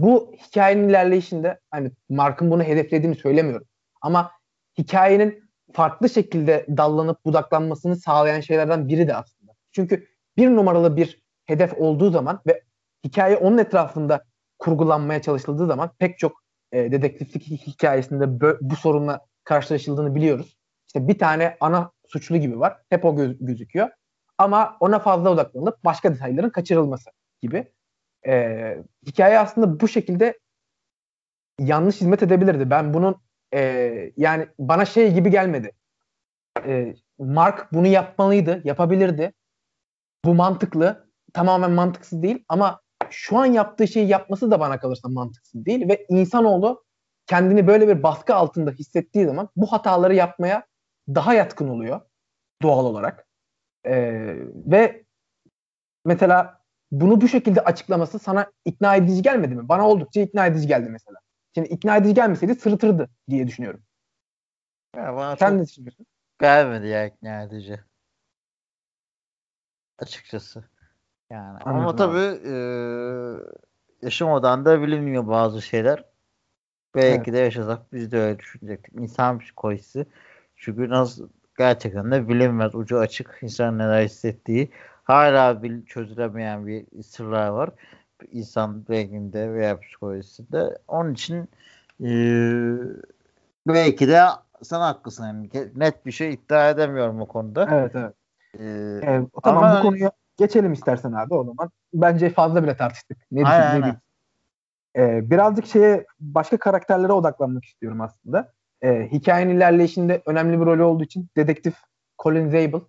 [0.00, 3.66] Bu hikayenin ilerleyişinde hani Mark'ın bunu hedeflediğini söylemiyorum.
[4.00, 4.30] Ama
[4.78, 9.52] hikayenin farklı şekilde dallanıp budaklanmasını sağlayan şeylerden biri de aslında.
[9.72, 10.06] Çünkü
[10.36, 12.62] bir numaralı bir hedef olduğu zaman ve
[13.04, 14.24] hikaye onun etrafında
[14.58, 20.56] kurgulanmaya çalışıldığı zaman pek çok e, dedektiflik hikayesinde bu sorunla karşılaşıldığını biliyoruz.
[20.86, 22.76] İşte bir tane ana suçlu gibi var.
[22.90, 23.88] Hep o göz- gözüküyor.
[24.38, 27.10] Ama ona fazla odaklanıp başka detayların kaçırılması
[27.42, 27.72] gibi.
[28.26, 30.38] E, hikaye aslında bu şekilde
[31.60, 32.70] yanlış hizmet edebilirdi.
[32.70, 33.16] Ben bunun
[33.54, 33.60] e,
[34.16, 35.72] yani bana şey gibi gelmedi.
[36.66, 39.32] E, Mark bunu yapmalıydı, yapabilirdi.
[40.24, 41.06] Bu mantıklı.
[41.32, 46.06] Tamamen mantıksız değil ama şu an yaptığı şeyi yapması da bana kalırsa mantıksız değil ve
[46.08, 46.84] insanoğlu
[47.26, 50.66] kendini böyle bir baskı altında hissettiği zaman bu hataları yapmaya
[51.08, 52.00] daha yatkın oluyor
[52.62, 53.26] doğal olarak.
[53.86, 55.04] Ee, ve
[56.04, 56.55] mesela
[56.90, 59.68] bunu bu şekilde açıklaması sana ikna edici gelmedi mi?
[59.68, 61.18] Bana oldukça ikna edici geldi mesela.
[61.54, 63.82] Şimdi ikna edici gelmeseydi sırıtırdı diye düşünüyorum.
[64.96, 66.06] Ya bana Sen ne düşünüyorsun?
[66.40, 67.80] Gelmedi ya ikna edici.
[69.98, 70.64] Açıkçası.
[71.30, 72.54] Yani Anladım ama tabii e,
[74.02, 76.04] yaşamadan da bilinmiyor bazı şeyler.
[76.94, 77.32] Belki evet.
[77.32, 78.94] de yaşasak biz de öyle düşünecektik.
[78.94, 80.06] İnsan psikolojisi.
[80.56, 82.74] Çünkü nasıl gerçekten de bilinmez.
[82.74, 83.38] Ucu açık.
[83.42, 84.70] insan neler hissettiği.
[85.06, 87.70] Hala bil, çözülemeyen bir sırlar var
[88.32, 90.78] insan beyninde veya psikolojisinde.
[90.88, 91.48] Onun için
[92.00, 92.10] e,
[93.66, 94.22] belki de
[94.62, 95.24] sen haklısın.
[95.26, 97.68] Yani net bir şey iddia edemiyorum o konuda.
[97.72, 98.14] Evet evet.
[98.58, 98.64] Ee,
[99.02, 101.70] ee, tamam ama bu konuya geçelim istersen abi o zaman.
[101.94, 103.18] Bence fazla bile tartıştık.
[103.30, 104.00] Ne aynen, aynen.
[104.96, 108.52] Ee, birazcık şeye başka karakterlere odaklanmak istiyorum aslında.
[108.82, 111.74] Ee, hikayenin ilerleyişinde önemli bir rolü olduğu için dedektif
[112.22, 112.80] Colin Zabel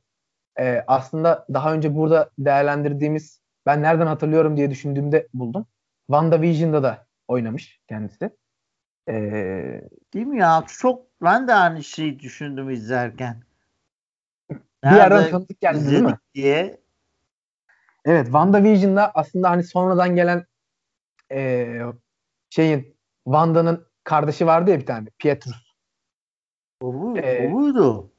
[0.60, 5.65] e, aslında daha önce burada değerlendirdiğimiz ben nereden hatırlıyorum diye düşündüğümde buldum.
[6.08, 8.30] WandaVision'da da oynamış kendisi.
[9.10, 9.82] Ee,
[10.13, 10.63] Değil mi ya?
[10.67, 13.43] Çok ben de aynı şeyi düşündüm izlerken.
[14.84, 16.17] Bir yerden tanıdık geldi değil mi?
[16.36, 16.82] Diye.
[18.06, 20.46] Evet WandaVision'da aslında hani sonradan gelen
[21.32, 21.80] e,
[22.50, 25.74] şeyin Wanda'nın kardeşi vardı ya bir tane Pietrus.
[26.82, 28.12] O, bu, ee, o buydu.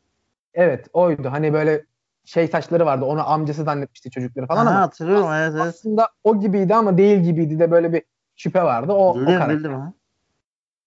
[0.55, 1.29] Evet oydu.
[1.31, 1.85] Hani böyle
[2.29, 3.05] şey saçları vardı.
[3.05, 5.67] Onu amcası zannetmişti çocukları falan ha, ama hatırlıyorum evet, evet.
[5.67, 8.03] aslında o gibiydi ama değil gibiydi de böyle bir
[8.37, 8.93] şüphe vardı.
[8.93, 9.59] O, bildim, o karakter.
[9.59, 9.93] Bildim, ha.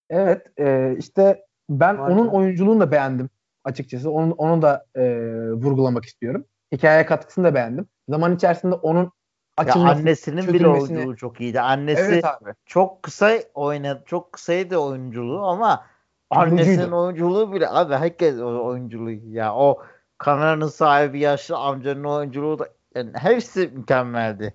[0.10, 3.30] Evet e, işte ben Var onun oyunculuğunu da beğendim
[3.64, 4.12] açıkçası.
[4.12, 5.04] Onu, onu da e,
[5.52, 6.46] vurgulamak istiyorum.
[6.72, 7.88] Hikayeye katkısını da beğendim.
[8.10, 9.12] Zaman içerisinde onun
[9.58, 11.62] açılması, ya annesinin bir oyunculuğu çok iyiydi.
[11.62, 12.54] Annesi evet abi.
[12.66, 14.04] çok kısa oynadı.
[14.06, 15.86] Çok kısaydı oyunculuğu ama
[16.30, 19.82] annesinin oyunculuğu bile abi herkes oyunculuğu ya o
[20.22, 24.54] kameranın sahibi yaşlı amcanın oyunculuğu da yani hepsi mükemmeldi.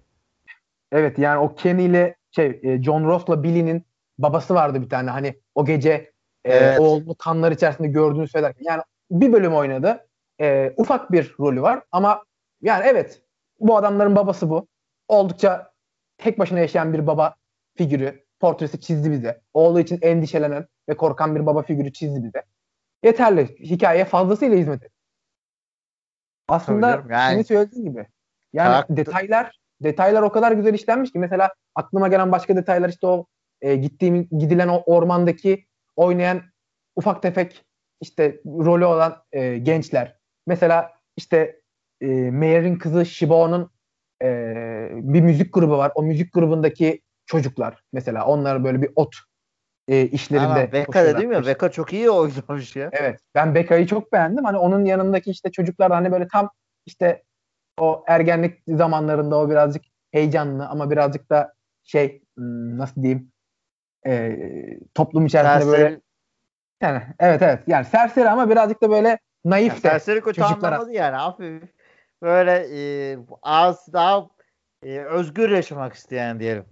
[0.92, 3.84] Evet yani o Kenny ile şey e, John Ross'la Billy'nin
[4.18, 6.12] babası vardı bir tane hani o gece e,
[6.44, 6.78] evet.
[6.78, 10.06] e, oğlunu kanlar içerisinde gördüğünü söylerken yani bir bölüm oynadı.
[10.40, 12.24] E, ufak bir rolü var ama
[12.62, 13.22] yani evet
[13.60, 14.68] bu adamların babası bu.
[15.08, 15.72] Oldukça
[16.18, 17.34] tek başına yaşayan bir baba
[17.76, 19.40] figürü portresi çizdi bize.
[19.54, 22.42] Oğlu için endişelenen ve korkan bir baba figürü çizdi bize.
[23.04, 23.58] Yeterli.
[23.58, 24.95] Hikayeye fazlasıyla hizmet etti.
[26.48, 28.06] Aslında yani, senin söylediğin gibi.
[28.52, 28.96] Yani farklı.
[28.96, 33.26] detaylar detaylar o kadar güzel işlenmiş ki mesela aklıma gelen başka detaylar işte o
[33.60, 36.42] e, gittiğim gidilen o ormandaki oynayan
[36.96, 37.64] ufak tefek
[38.00, 40.16] işte rolü olan e, gençler.
[40.46, 41.60] Mesela işte
[42.00, 43.70] e, Mayer'in kızı Shibao'nun
[44.22, 44.28] e,
[44.92, 45.92] bir müzik grubu var.
[45.94, 49.16] O müzik grubundaki çocuklar mesela onlar böyle bir ot
[49.88, 50.46] e, işlerinde.
[50.46, 51.46] Ama Beka değil mi?
[51.46, 52.90] Beka çok iyi oynamış ya.
[52.92, 53.20] Evet.
[53.34, 54.44] Ben Beka'yı çok beğendim.
[54.44, 56.50] Hani onun yanındaki işte çocuklar hani böyle tam
[56.86, 57.22] işte
[57.80, 61.52] o ergenlik zamanlarında o birazcık heyecanlı ama birazcık da
[61.84, 63.32] şey hmm, nasıl diyeyim
[64.06, 64.38] e,
[64.94, 65.82] toplum içerisinde serseri.
[65.82, 66.00] böyle
[66.82, 69.88] yani evet evet yani serseri ama birazcık da böyle naif yani de.
[69.88, 71.62] Serseri kötü anlamadı yani hafif
[72.22, 74.28] böyle e, az daha
[74.82, 76.64] e, özgür yaşamak isteyen diyelim.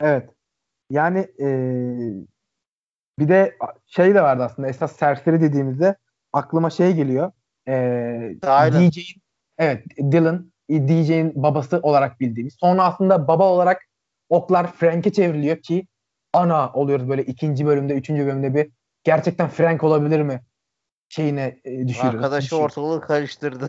[0.00, 0.30] Evet.
[0.90, 1.48] Yani e,
[3.18, 5.96] bir de şey de vardı aslında esas serseri dediğimizde
[6.32, 7.32] aklıma şey geliyor.
[7.68, 7.72] E,
[8.42, 9.22] DJ'in
[9.58, 12.54] evet Dylan DJ'in babası olarak bildiğimiz.
[12.60, 13.82] Sonra aslında baba olarak
[14.28, 15.86] oklar Frank'e çevriliyor ki
[16.32, 18.70] ana oluyoruz böyle ikinci bölümde, üçüncü bölümde bir
[19.04, 20.40] gerçekten Frank olabilir mi
[21.08, 22.14] şeyine e, düşüyoruz.
[22.14, 22.62] Arkadaşı düşüyor.
[22.62, 23.68] ortalığı karıştırdı.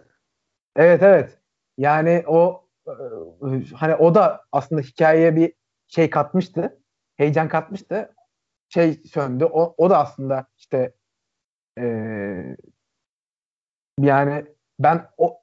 [0.76, 1.40] Evet evet.
[1.78, 2.94] Yani o e,
[3.76, 5.54] hani o da aslında hikayeye bir
[5.88, 6.80] şey katmıştı.
[7.16, 8.15] Heyecan katmıştı.
[8.70, 9.46] Şey söndü.
[9.46, 10.94] O, o da aslında işte
[11.80, 11.86] e,
[14.00, 14.46] yani
[14.80, 15.42] ben o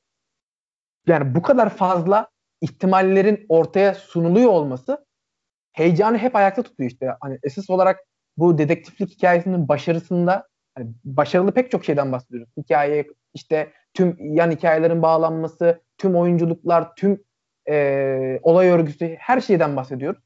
[1.07, 2.29] yani bu kadar fazla
[2.61, 5.07] ihtimallerin ortaya sunuluyor olması
[5.73, 7.17] heyecanı hep ayakta tutuyor işte.
[7.21, 8.01] Hani esas olarak
[8.37, 12.49] bu dedektiflik hikayesinin başarısında hani başarılı pek çok şeyden bahsediyoruz.
[12.57, 17.25] Hikaye işte tüm yan hikayelerin bağlanması, tüm oyunculuklar, tüm
[17.69, 20.23] e, olay örgüsü her şeyden bahsediyoruz.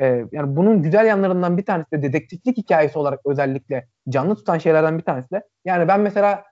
[0.00, 4.98] E, yani bunun güzel yanlarından bir tanesi de dedektiflik hikayesi olarak özellikle canlı tutan şeylerden
[4.98, 5.42] bir tanesi de.
[5.64, 6.44] Yani ben mesela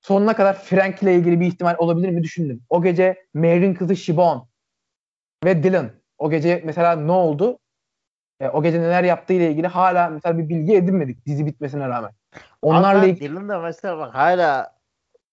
[0.00, 2.62] sonuna kadar Frank ile ilgili bir ihtimal olabilir mi düşündüm.
[2.70, 4.48] O gece Mary'in kızı Shibon
[5.44, 7.58] ve Dylan o gece mesela ne oldu?
[8.40, 12.10] E, o gece neler yaptığı ile ilgili hala mesela bir bilgi edinmedik dizi bitmesine rağmen.
[12.62, 14.72] Onlarla ilgili Dylan da mesela bak hala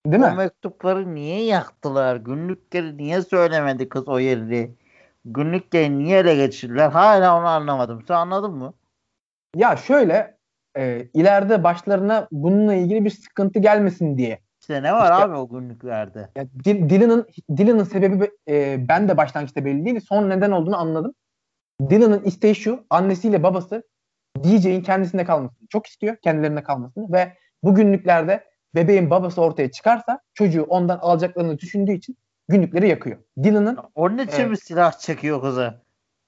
[0.06, 0.36] Değil o mi?
[0.38, 2.16] mektupları niye yaktılar?
[2.16, 4.20] Günlükleri niye söylemedi kız o
[5.26, 5.34] yeri?
[5.34, 6.90] Günlükleri niye ele geçirdiler?
[6.90, 8.04] Hala onu anlamadım.
[8.08, 8.74] Sen anladın mı?
[9.56, 10.38] Ya şöyle
[10.78, 15.50] e, ileride başlarına bununla ilgili bir sıkıntı gelmesin diye işte ne var işte, abi o
[15.50, 16.30] günlüklerde?
[16.36, 17.28] Ya, Dylan'ın
[17.58, 20.00] Dylan'ın sebebi e, ben de başlangıçta belli değil.
[20.10, 21.14] Son neden olduğunu anladım.
[21.82, 22.86] Dylan'ın isteği şu.
[22.90, 23.84] Annesiyle babası
[24.44, 26.18] DJ'in kendisinde kalmasını çok istiyor.
[26.24, 28.44] Kendilerinde kalmasını ve bu günlüklerde
[28.76, 32.18] bebeğin babası ortaya çıkarsa çocuğu ondan alacaklarını düşündüğü için
[32.50, 33.18] günlükleri yakıyor.
[33.44, 35.82] Dylan'ın onun için evet, mi silah çekiyor kıza?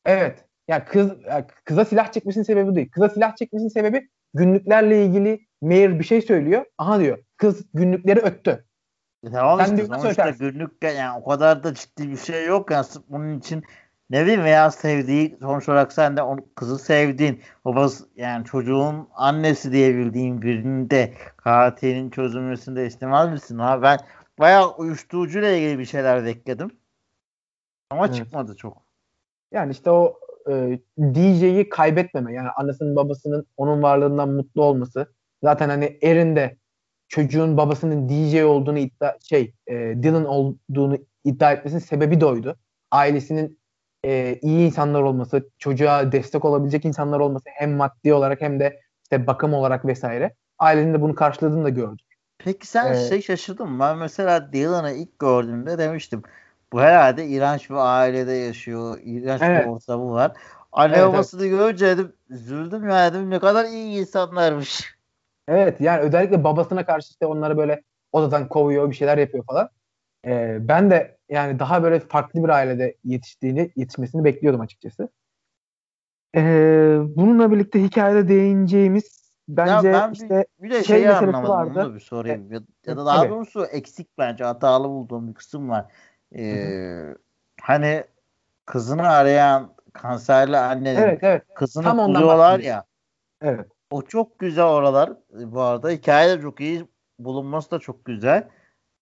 [0.05, 0.45] Evet.
[0.67, 2.91] Yani kız yani kıza silah çekmesinin sebebi değil.
[2.91, 6.65] Kıza silah çekmesinin sebebi günlüklerle ilgili Meir bir şey söylüyor.
[6.77, 8.65] Aha diyor kız günlükleri öttü.
[9.27, 12.85] E tamam Sen işte sonuçta günlük yani o kadar da ciddi bir şey yok yani
[13.09, 13.63] bunun için
[14.09, 19.71] ne bileyim veya sevdiği sonuç olarak sen de onu, kızı sevdiğin babası yani çocuğun annesi
[19.71, 23.59] diye bildiğin birinin de katilin çözülmesini de istemez misin?
[23.59, 23.99] Ha ben
[24.41, 26.71] bayağı uyuşturucuyla ilgili bir şeyler bekledim.
[27.89, 28.15] Ama evet.
[28.15, 28.83] çıkmadı çok.
[29.51, 35.13] Yani işte o e, DJ'yi kaybetmeme yani annesinin babasının onun varlığından mutlu olması.
[35.43, 36.57] Zaten hani Erin de
[37.07, 42.55] çocuğun babasının DJ olduğunu iddia şey e, Dylan olduğunu iddia etmesinin sebebi de oydu.
[42.91, 43.59] Ailesinin
[44.05, 49.27] e, iyi insanlar olması, çocuğa destek olabilecek insanlar olması hem maddi olarak hem de işte
[49.27, 50.35] bakım olarak vesaire.
[50.59, 52.10] Ailenin de bunu karşıladığını da gördük.
[52.43, 53.79] Peki sen ee, şey şaşırdın mı?
[53.79, 56.23] Ben mesela Dylan'ı ilk gördüğümde demiştim.
[56.73, 58.99] Bu herhalde iğrenç bir ailede yaşıyor.
[59.03, 59.65] İğrenç evet.
[59.65, 60.31] bir ortamı var.
[60.71, 61.59] Anne evet, babasını evet.
[61.59, 64.95] görünce dedim üzüldüm ya dedim ne kadar iyi insanlarmış.
[65.47, 69.69] Evet yani özellikle babasına karşı işte onları böyle odadan kovuyor bir şeyler yapıyor falan.
[70.25, 75.09] Ee, ben de yani daha böyle farklı bir ailede yetiştiğini yetişmesini bekliyordum açıkçası.
[76.35, 81.81] Ee, bununla birlikte hikayede değineceğimiz bence ya ben işte bir, bir de şey meselesi vardı.
[81.85, 82.51] Bunu bir sorayım.
[82.51, 85.85] Ya, ya da daha doğrusu eksik bence hatalı bulduğum bir kısım var.
[86.35, 87.15] Ee,
[87.61, 88.03] hani
[88.65, 91.43] kızını arayan kanserli annenin evet, evet.
[91.55, 92.83] kızını Tam buluyorlar ya.
[93.41, 93.67] Evet.
[93.91, 95.89] O çok güzel oralar bu arada.
[95.89, 96.87] Hikaye de çok iyi.
[97.19, 98.47] Bulunması da çok güzel.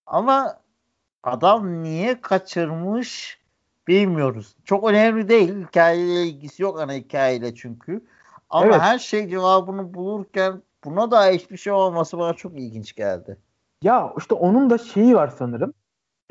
[0.05, 0.59] Ama
[1.23, 3.39] adam niye kaçırmış
[3.87, 4.55] bilmiyoruz.
[4.65, 5.65] Çok önemli değil.
[5.67, 8.01] Hikayeyle ilgisi yok ana hikayeyle çünkü.
[8.49, 8.81] Ama evet.
[8.81, 13.37] her şey cevabını bulurken buna da hiçbir şey olması bana çok ilginç geldi.
[13.81, 15.73] Ya işte onun da şeyi var sanırım.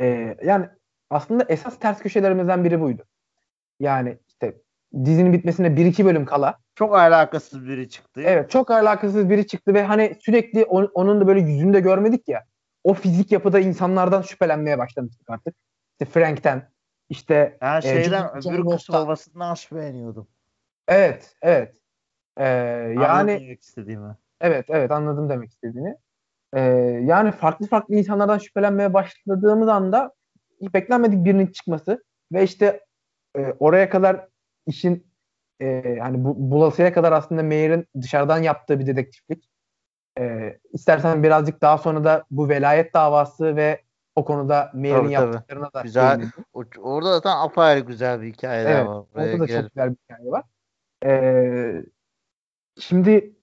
[0.01, 0.69] Ee, yani
[1.11, 3.03] aslında esas ters köşelerimizden biri buydu.
[3.81, 4.57] Yani işte
[5.05, 8.21] dizinin bitmesine bir iki bölüm kala çok alakasız biri çıktı.
[8.25, 12.29] Evet çok alakasız biri çıktı ve hani sürekli on, onun da böyle yüzünü de görmedik
[12.29, 12.45] ya.
[12.85, 15.55] O fizik yapıda insanlardan şüphelenmeye başlamıştık artık.
[15.93, 16.71] İşte Frank'ten
[17.09, 20.29] işte ben e, şeyden e, öbür kız babasından şüpheleniyordum.
[20.89, 21.77] Evet evet.
[22.39, 22.45] Ee,
[23.01, 24.17] yani demek istediğimi.
[24.41, 25.97] Evet evet anladım demek istediğini.
[26.55, 26.61] Ee,
[27.05, 30.13] yani farklı farklı insanlardan şüphelenmeye başladığımız anda
[30.75, 32.85] beklenmedik birinin çıkması ve işte
[33.37, 34.29] e, oraya kadar
[34.67, 35.07] işin
[35.61, 35.67] e,
[35.99, 39.51] yani bu, bulasıya kadar aslında Mayer'in dışarıdan yaptığı bir dedektiflik.
[40.19, 43.83] E, istersen birazcık daha sonra da bu velayet davası ve
[44.17, 46.21] o konuda Mayer'in yaptıklarına da güzel.
[46.53, 49.05] O, orada zaten apayrı güzel bir hikaye evet, var.
[49.15, 50.45] Orada da çok güzel bir hikaye var.
[51.05, 51.83] Ee,
[52.81, 53.37] şimdi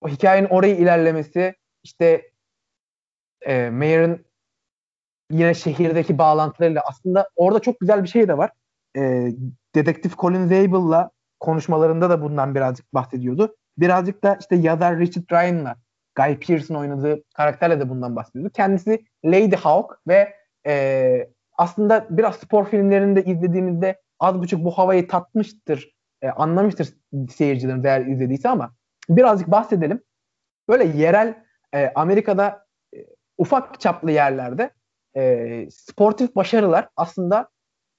[0.00, 2.30] o hikayenin orayı ilerlemesi işte
[3.42, 4.24] e, Mayer'ın
[5.30, 8.50] yine şehirdeki bağlantılarıyla aslında orada çok güzel bir şey de var.
[8.96, 9.32] E,
[9.74, 11.10] Dedektif Colin Zabel'la
[11.40, 13.56] konuşmalarında da bundan birazcık bahsediyordu.
[13.78, 15.76] Birazcık da işte yazar Richard Ryan'la
[16.16, 18.50] Guy Pearce'ın oynadığı karakterle de bundan bahsediyordu.
[18.52, 20.34] Kendisi Lady Hawk ve
[20.66, 25.92] e, aslında biraz spor filmlerinde izlediğimizde az buçuk bu havayı tatmıştır,
[26.22, 26.88] e, anlamıştır
[27.30, 28.74] seyircilerin eğer izlediyse ama
[29.08, 30.02] birazcık bahsedelim.
[30.68, 31.44] Böyle yerel
[31.74, 32.98] e, Amerika'da e,
[33.38, 34.70] ufak çaplı yerlerde
[35.16, 37.48] e, sportif başarılar aslında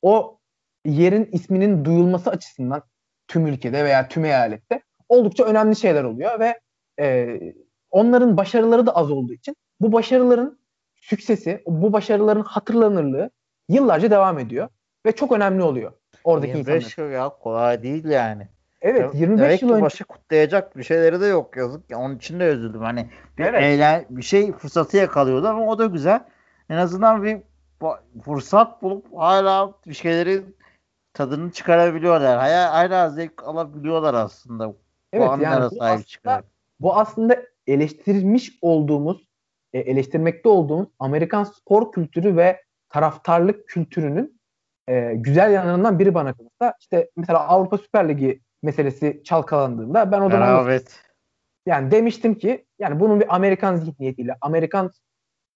[0.02, 0.40] o
[0.86, 2.84] yerin isminin duyulması açısından
[3.28, 6.60] tüm ülkede veya tüm eyalette oldukça önemli şeyler oluyor ve
[7.00, 7.40] e,
[7.90, 10.60] onların başarıları da az olduğu için bu başarıların
[10.96, 13.30] süksesi, bu başarıların hatırlanırlığı
[13.70, 14.70] yıllarca devam ediyor
[15.06, 15.92] ve çok önemli oluyor
[16.24, 17.08] oradaki 25 insanlar.
[17.10, 18.48] yıl ya kolay değil yani.
[18.82, 21.90] Evet 25 Demek yıl önce başı kutlayacak bir şeyleri de yok yazık.
[21.90, 21.98] Ya.
[21.98, 22.82] Onun için de üzüldüm.
[22.82, 23.64] Hani bir Evet.
[23.64, 26.24] eğlen bir şey fırsatı yakalıyordu ama o da güzel.
[26.70, 27.38] En azından bir
[28.26, 30.44] fırsat bulup hala bir şeyleri
[31.14, 32.38] tadını çıkarabiliyorlar.
[32.40, 34.70] Hala, hala zevk alabiliyorlar aslında.
[34.70, 34.78] Bu
[35.14, 36.46] Evet, anlara yani bu sahip aslında- çıkarak.
[36.80, 39.28] bu aslında eleştirmiş olduğumuz,
[39.74, 44.41] e, eleştirmekte olduğumuz Amerikan spor kültürü ve taraftarlık kültürünün
[44.90, 46.78] e, güzel yanlarından biri bana kalırsa.
[46.80, 51.00] İşte mesela Avrupa Süper Ligi meselesi çalkalandığında ben o zaman Rehavet.
[51.66, 54.92] yani demiştim ki yani bunun bir Amerikan zihniyetiyle, Amerikan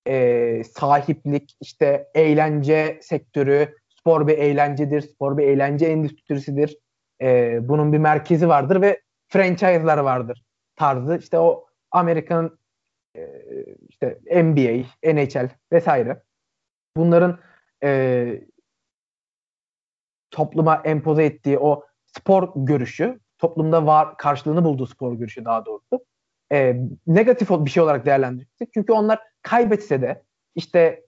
[0.07, 6.77] e, sahiplik, işte eğlence sektörü, spor bir eğlencedir, spor bir eğlence endüstrisidir.
[7.21, 10.43] E, bunun bir merkezi vardır ve franchise'lar vardır
[10.75, 11.17] tarzı.
[11.17, 12.57] İşte o Amerikan
[13.17, 13.29] e,
[13.89, 16.21] işte NBA, NHL vesaire.
[16.97, 17.39] Bunların
[17.83, 18.41] e,
[20.31, 26.05] topluma empoze ettiği o spor görüşü, toplumda var karşılığını bulduğu spor görüşü daha doğrusu
[26.51, 26.75] e,
[27.07, 28.73] negatif bir şey olarak değerlendirecektik.
[28.73, 30.23] Çünkü onlar kaybetse de
[30.55, 31.05] işte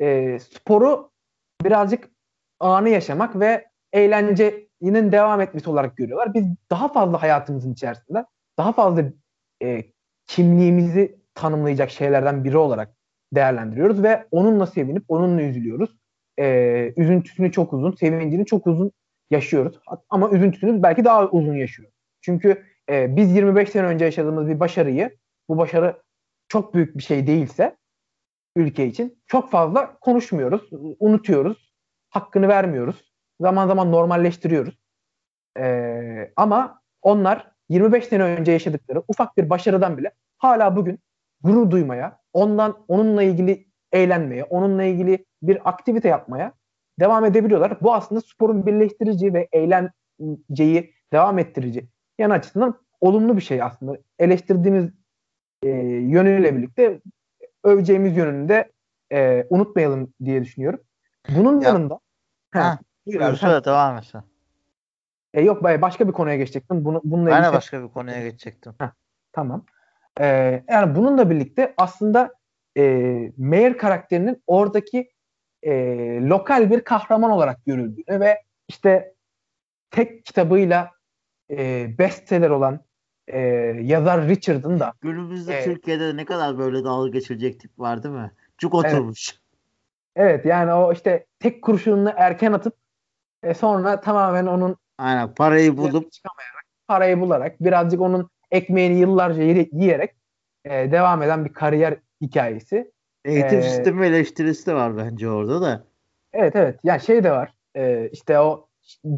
[0.00, 1.10] e, sporu
[1.64, 2.10] birazcık
[2.60, 6.34] anı yaşamak ve eğlencenin devam etmesi olarak görüyorlar.
[6.34, 8.24] Biz daha fazla hayatımızın içerisinde
[8.58, 9.04] daha fazla
[9.62, 9.84] e,
[10.26, 12.96] kimliğimizi tanımlayacak şeylerden biri olarak
[13.34, 15.90] değerlendiriyoruz ve onunla sevinip onunla üzülüyoruz.
[16.38, 18.92] E, üzüntüsünü çok uzun, sevincini çok uzun
[19.30, 19.80] yaşıyoruz.
[20.10, 21.94] Ama üzüntüsünü belki daha uzun yaşıyoruz.
[22.20, 25.16] Çünkü e, biz 25 sene önce yaşadığımız bir başarıyı,
[25.48, 26.02] bu başarı
[26.48, 27.76] çok büyük bir şey değilse
[28.56, 30.68] ülke için çok fazla konuşmuyoruz,
[30.98, 31.72] unutuyoruz,
[32.10, 33.12] hakkını vermiyoruz.
[33.40, 34.78] Zaman zaman normalleştiriyoruz.
[35.58, 40.98] E, ama onlar 25 sene önce yaşadıkları ufak bir başarıdan bile hala bugün
[41.40, 46.52] gurur duymaya, ondan onunla ilgili eğlenmeye, onunla ilgili bir aktivite yapmaya
[47.00, 47.80] devam edebiliyorlar.
[47.80, 51.88] Bu aslında sporun birleştirici ve eğlenceyi devam ettirici
[52.18, 53.96] yan açısından olumlu bir şey aslında.
[54.18, 54.90] Eleştirdiğimiz
[55.62, 57.00] e, yönüyle birlikte
[57.64, 58.72] öveceğimiz yönünü de
[59.12, 60.80] e, unutmayalım diye düşünüyorum.
[61.28, 62.00] Bunun Ya- yanında
[62.50, 64.22] Ha, buyur abi, Buyur, sen- söyle devam et sen.
[65.34, 66.84] e, yok bay- başka bir konuya geçecektim.
[66.84, 68.72] Bunu, bununla Ben ilgili de başka bir konuya geçecektim.
[69.32, 69.64] Tamam.
[70.20, 72.34] Ee, yani bununla birlikte aslında
[72.76, 75.10] e, Mayer karakterinin oradaki
[75.62, 75.72] e,
[76.20, 79.14] lokal bir kahraman olarak görüldüğünü ve işte
[79.90, 80.90] tek kitabıyla
[81.50, 82.80] e, bestseller olan
[83.28, 83.38] e,
[83.82, 85.64] yazar Richard'ın da Günümüzde Evet.
[85.64, 88.32] Türkiye'de ne kadar böyle dalga geçilecek tip var değil mi?
[88.58, 88.94] Cuk Evet.
[88.94, 89.40] oturmuş.
[90.16, 92.74] evet yani o işte tek kurşununu erken atıp
[93.42, 100.14] e, sonra tamamen onun Aynen parayı bulup çıkamayarak parayı bularak birazcık onun ekmeğini yıllarca yiyerek
[100.64, 102.92] e, devam eden bir kariyer hikayesi.
[103.24, 105.84] eğitim Ee, sistemi eleştirisi de var bence orada da.
[106.32, 106.80] Evet evet.
[106.84, 107.54] Yani şey de var.
[107.76, 108.68] Ee, işte o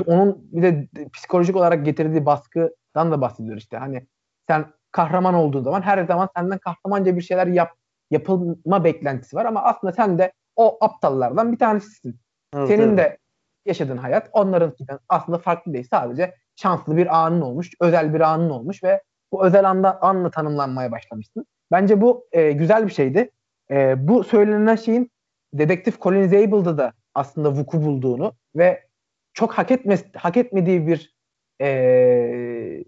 [0.06, 3.76] onun bir de psikolojik olarak getirdiği baskıdan da bahsediyor işte.
[3.76, 4.06] Hani
[4.48, 7.70] sen kahraman olduğun zaman her zaman senden kahramanca bir şeyler yap
[8.10, 12.20] yapılma beklentisi var ama aslında sen de o aptallardan bir tanesisin.
[12.56, 12.98] Evet, Senin evet.
[12.98, 13.18] de
[13.66, 15.88] yaşadığın hayat onlarınkinden aslında farklı değil.
[15.90, 20.92] Sadece şanslı bir anın olmuş, özel bir anın olmuş ve bu özel anda anla tanımlanmaya
[20.92, 21.46] başlamışsın.
[21.72, 23.30] Bence bu e, güzel bir şeydi.
[23.70, 25.10] E, bu söylenen şeyin
[25.54, 28.86] dedektif Colin Zabel'da da aslında vuku bulduğunu ve
[29.34, 31.16] çok hak etmez hak etmediği bir
[31.60, 32.84] e,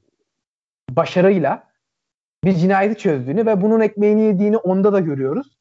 [0.90, 1.68] başarıyla
[2.44, 5.58] bir cinayeti çözdüğünü ve bunun ekmeğini yediğini onda da görüyoruz.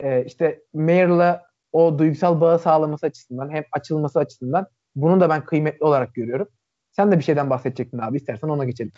[0.00, 4.66] E, işte Mayer'la o duygusal bağı sağlaması açısından hem açılması açısından
[4.96, 6.48] bunu da ben kıymetli olarak görüyorum.
[6.90, 8.16] Sen de bir şeyden bahsedecektin abi.
[8.16, 8.92] İstersen ona geçelim.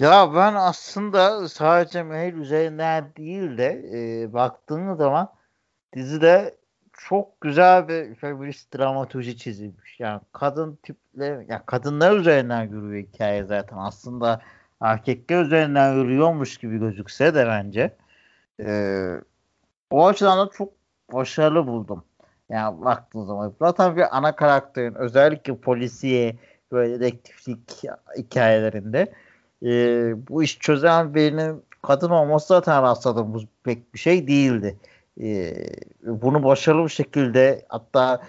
[0.00, 3.82] Ya ben aslında sadece mail üzerinden değil de
[4.24, 5.28] e, baktığın zaman
[5.94, 6.56] dizide
[6.92, 10.00] çok güzel bir feminist dramaturji çizilmiş.
[10.00, 13.76] Yani kadın tiple, ya kadınlar üzerinden yürüyor hikaye zaten.
[13.76, 14.42] Aslında
[14.80, 17.96] erkekler üzerinden yürüyormuş gibi gözükse de bence
[18.60, 19.10] e,
[19.90, 20.72] o açıdan da çok
[21.12, 22.04] başarılı buldum.
[22.48, 23.54] Yani baktığın zaman.
[23.58, 26.36] Zaten bir ana karakterin özellikle polisiye
[26.72, 27.82] böyle dedektiflik
[28.18, 29.12] hikayelerinde
[29.64, 29.68] e,
[30.28, 34.76] bu iş çözen birinin kadın olması zaten rastladığımız pek bir şey değildi.
[35.20, 35.54] E,
[36.02, 38.22] bunu başarılı bir şekilde hatta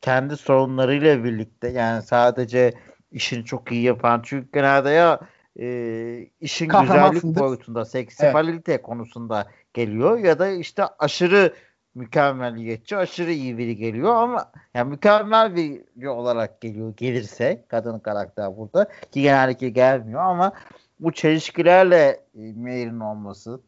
[0.00, 2.74] kendi sorunlarıyla birlikte yani sadece
[3.12, 5.20] işini çok iyi yapan çünkü genelde ya
[5.60, 8.82] e, işin güzellik boyutunda seksipalite evet.
[8.82, 11.54] konusunda geliyor ya da işte aşırı
[11.96, 18.88] mükemmeliyetçi, aşırı iyi biri geliyor ama yani mükemmel biri olarak geliyor gelirse kadın karakter burada
[19.12, 20.52] ki genellikle gelmiyor ama
[21.00, 23.60] bu çelişkilerle e, Mary'in olması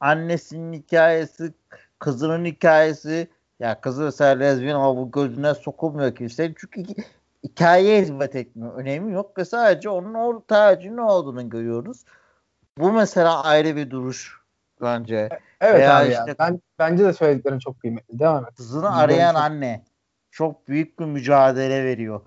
[0.00, 1.54] annesinin hikayesi,
[1.98, 3.28] kızının hikayesi
[3.60, 6.84] ya kızı mesela lezbiyen ama bu gözüne sokulmuyor kimsenin çünkü
[7.44, 8.74] hikayeye hizmet etmiyor.
[8.74, 12.04] Önemi yok ve sadece onun o tercihi ne olduğunu görüyoruz.
[12.78, 14.45] Bu mesela ayrı bir duruş
[14.82, 15.16] bence.
[15.16, 16.34] E, evet Veya abi işte, ya.
[16.38, 18.18] Ben, bence de söylediklerin çok kıymetli.
[18.18, 18.54] Devam et.
[18.56, 19.42] Kızını arayan çok...
[19.42, 19.84] anne
[20.30, 22.20] çok büyük bir mücadele veriyor.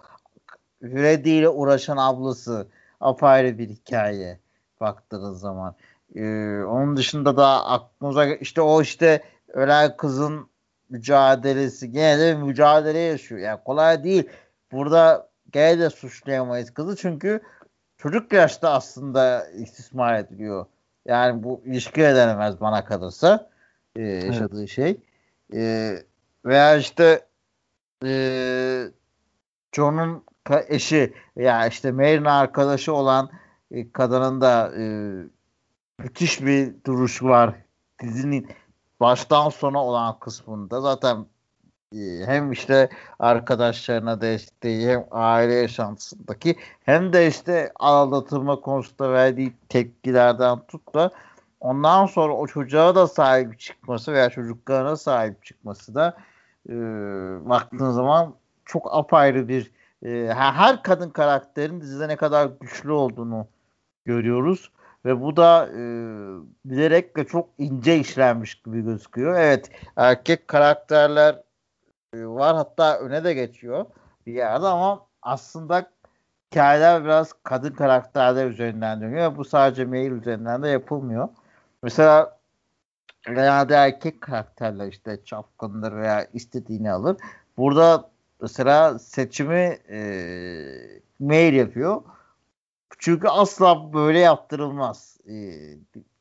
[0.82, 2.68] Freddy ile uğraşan ablası
[3.00, 4.40] apayrı bir hikaye
[4.80, 5.76] baktığınız zaman.
[6.16, 6.22] Ee,
[6.64, 10.50] onun dışında da aklımıza işte o işte ölen kızın
[10.90, 13.42] mücadelesi gene de mücadele yaşıyor.
[13.42, 14.30] Yani kolay değil.
[14.72, 17.42] Burada gene de suçlayamayız kızı çünkü
[17.98, 20.66] çocuk yaşta aslında istismar ediliyor.
[21.06, 23.50] Yani bu ilişki denemez bana kalırsa
[23.96, 24.70] e, yaşadığı evet.
[24.70, 24.98] şey.
[25.54, 25.94] E,
[26.46, 27.26] veya işte
[28.06, 28.12] e,
[29.72, 30.24] John'un
[30.68, 33.30] eşi ya işte Mary'nin arkadaşı olan
[33.72, 34.84] e, kadının da e,
[36.00, 37.56] müthiş bir duruş var.
[38.02, 38.48] Dizinin
[39.00, 41.26] baştan sona olan kısmında zaten
[42.26, 50.94] hem işte arkadaşlarına desteği hem aile yaşantısındaki hem de işte aldatılma konusunda verdiği tepkilerden tut
[50.94, 51.12] da
[51.60, 56.18] ondan sonra o çocuğa da sahip çıkması veya çocuklarına sahip çıkması da
[56.70, 56.74] e,
[57.50, 58.36] baktığın zaman
[58.66, 59.72] çok apayrı bir
[60.06, 63.48] e, her kadın karakterin dizide ne kadar güçlü olduğunu
[64.06, 64.72] görüyoruz.
[65.06, 65.82] Ve bu da e,
[66.66, 69.36] bilerek ve çok ince işlenmiş gibi gözüküyor.
[69.40, 71.36] Evet erkek karakterler
[72.14, 73.86] var hatta öne de geçiyor
[74.26, 75.92] bir yerde ama aslında
[76.52, 79.38] hikayeler biraz kadın karakterler üzerinden dönüyor.
[79.38, 81.30] Bu sadece mail üzerinden de yapılmıyor.
[81.84, 82.40] Mesela
[83.26, 87.18] genelde erkek karakterler işte çapkındır veya istediğini alır.
[87.58, 88.10] Burada
[88.42, 90.00] mesela seçimi e,
[91.20, 92.02] mail yapıyor.
[93.00, 95.18] Çünkü asla böyle yaptırılmaz.
[95.28, 95.34] E,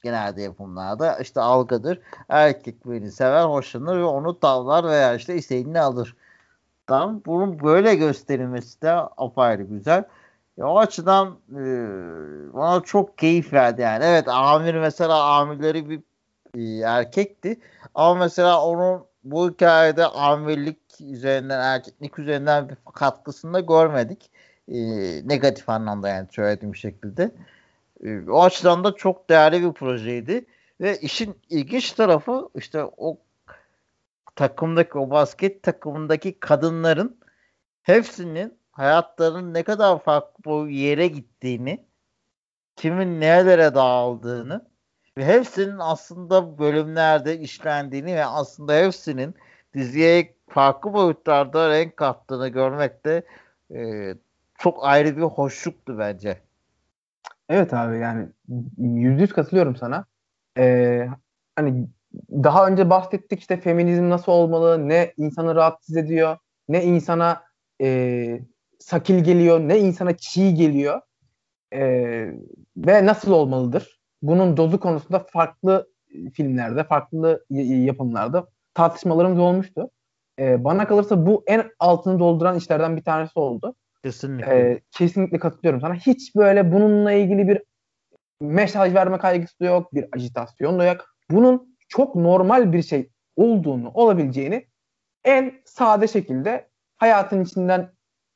[0.02, 2.00] genelde yapımlarda işte algıdır.
[2.28, 6.16] Erkek birini sever, hoşlanır ve onu tavlar veya işte istediğini alır.
[6.86, 7.22] Tamam.
[7.26, 10.04] Bunun böyle gösterilmesi de apayrı güzel.
[10.58, 11.62] E, o açıdan e,
[12.54, 14.04] bana çok keyif verdi yani.
[14.04, 16.00] Evet amir mesela amirleri bir
[16.54, 17.60] e, erkekti.
[17.94, 24.30] Ama mesela onun bu hikayede amirlik üzerinden erkeklik üzerinden bir katkısını da görmedik.
[24.68, 24.78] E,
[25.28, 27.30] negatif anlamda yani söylediğim şekilde.
[28.04, 30.46] E, o açıdan da çok değerli bir projeydi.
[30.80, 33.18] Ve işin ilginç tarafı işte o
[34.36, 37.20] takımdaki o basket takımındaki kadınların
[37.82, 41.86] hepsinin hayatlarının ne kadar farklı bir yere gittiğini,
[42.76, 44.68] kimin nerelere dağıldığını
[45.18, 49.34] ve hepsinin aslında bölümlerde işlendiğini ve aslında hepsinin
[49.74, 53.22] diziye farklı boyutlarda renk kattığını görmek de
[53.74, 54.14] e,
[54.58, 56.47] çok ayrı bir hoşluktu bence.
[57.48, 58.28] Evet abi yani
[58.78, 60.04] yüzde yüz katılıyorum sana.
[60.58, 61.08] Ee,
[61.56, 61.88] hani
[62.30, 66.36] daha önce bahsettik işte feminizm nasıl olmalı, ne insanı rahatsız ediyor,
[66.68, 67.42] ne insana
[67.82, 68.40] e,
[68.78, 71.00] sakil geliyor, ne insana çiğ geliyor
[71.72, 71.80] e,
[72.76, 74.00] ve nasıl olmalıdır.
[74.22, 75.88] Bunun dozu konusunda farklı
[76.34, 79.90] filmlerde, farklı yapımlarda tartışmalarımız olmuştu.
[80.38, 83.74] E, bana kalırsa bu en altını dolduran işlerden bir tanesi oldu.
[84.04, 84.54] Kesinlikle.
[84.54, 85.94] Ee, kesinlikle katılıyorum sana.
[85.94, 87.62] Hiç böyle bununla ilgili bir
[88.40, 91.14] mesaj verme kaygısı da yok, bir ajitasyon da yok.
[91.30, 94.66] Bunun çok normal bir şey olduğunu, olabileceğini
[95.24, 97.90] en sade şekilde hayatın içinden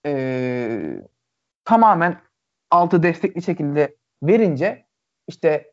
[0.07, 1.03] e,
[1.65, 2.21] tamamen
[2.71, 4.87] altı destekli şekilde verince
[5.29, 5.73] işte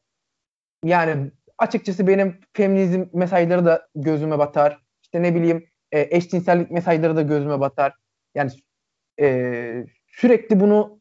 [0.85, 4.81] yani açıkçası benim feminizm mesajları da gözüme batar.
[5.03, 7.93] İşte ne bileyim e, eşcinsellik mesajları da gözüme batar.
[8.35, 8.51] Yani
[9.19, 10.99] e, sürekli bunu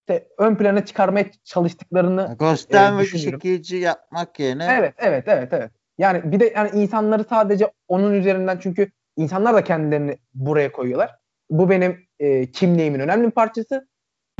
[0.00, 6.32] işte ön plana çıkarmaya çalıştıklarını gösterme e, şekilci yapmak yerine evet evet evet evet yani
[6.32, 11.18] bir de yani insanları sadece onun üzerinden çünkü insanlar da kendilerini buraya koyuyorlar
[11.50, 13.88] bu benim e, kimliğimin önemli bir parçası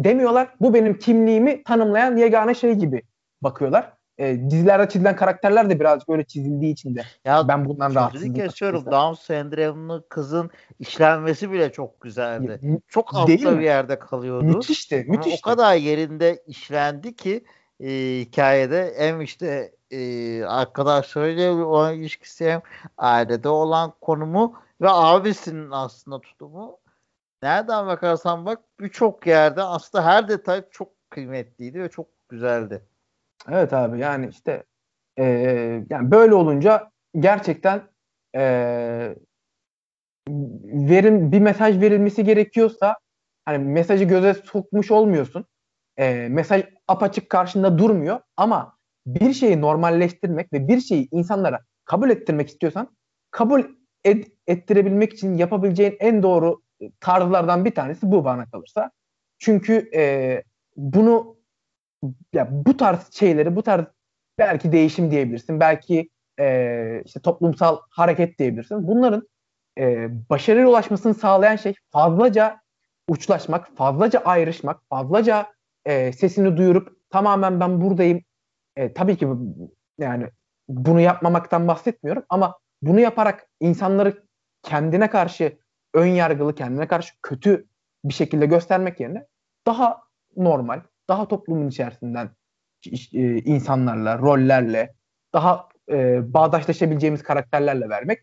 [0.01, 0.49] demiyorlar.
[0.61, 3.03] Bu benim kimliğimi tanımlayan yegane şey gibi
[3.43, 3.96] bakıyorlar.
[4.19, 8.35] E, dizilerde çizilen karakterler de birazcık öyle çizildiği için de ya, ben bundan rahatsızım.
[8.35, 8.87] kesiyorum.
[8.87, 12.61] Down sendromlu kızın işlenmesi bile çok güzeldi.
[12.63, 14.45] Ya, çok altta bir yerde kalıyordu.
[14.45, 15.05] Müthişti.
[15.09, 15.29] müthişti.
[15.29, 17.45] Ama o kadar yerinde işlendi ki
[17.81, 17.91] e,
[18.21, 22.61] hikayede hem işte e, arkadaşlarıyla olan ilişkisi hem
[22.99, 26.79] ailede olan konumu ve abisinin aslında tutumu
[27.43, 32.83] nereden bakarsan bak birçok yerde aslında her detay çok kıymetliydi ve çok güzeldi.
[33.51, 34.65] Evet abi yani işte
[35.19, 35.25] e,
[35.91, 37.83] yani böyle olunca gerçekten
[38.37, 39.17] e,
[40.65, 42.97] verim bir mesaj verilmesi gerekiyorsa
[43.45, 45.45] hani mesajı göze sokmuş olmuyorsun.
[45.97, 52.49] E, mesaj apaçık karşında durmuyor ama bir şeyi normalleştirmek ve bir şeyi insanlara kabul ettirmek
[52.49, 52.97] istiyorsan
[53.31, 53.63] kabul
[54.05, 56.63] et, ettirebilmek için yapabileceğin en doğru
[57.01, 58.91] tarzlardan bir tanesi bu bana kalırsa.
[59.39, 60.43] Çünkü e,
[60.77, 61.36] bunu
[62.33, 63.85] ya bu tarz şeyleri bu tarz
[64.39, 65.61] belki değişim diyebilirsin.
[65.61, 68.89] Belki e, işte toplumsal hareket diyebilirsin.
[68.89, 69.29] Bunların
[69.79, 72.61] e, başarıya ulaşmasını sağlayan şey fazlaca
[73.09, 75.47] uçlaşmak, fazlaca ayrışmak, fazlaca
[75.85, 78.21] e, sesini duyurup tamamen ben buradayım.
[78.77, 79.29] E, tabii ki
[79.99, 80.27] yani
[80.69, 84.25] bunu yapmamaktan bahsetmiyorum ama bunu yaparak insanları
[84.63, 85.59] kendine karşı
[85.95, 87.67] ön yargılı, kendine karşı kötü
[88.05, 89.27] bir şekilde göstermek yerine
[89.67, 90.03] daha
[90.37, 92.31] normal, daha toplumun içerisinden
[93.13, 94.95] e, insanlarla, rollerle,
[95.33, 98.19] daha e, bağdaşlaşabileceğimiz karakterlerle vermek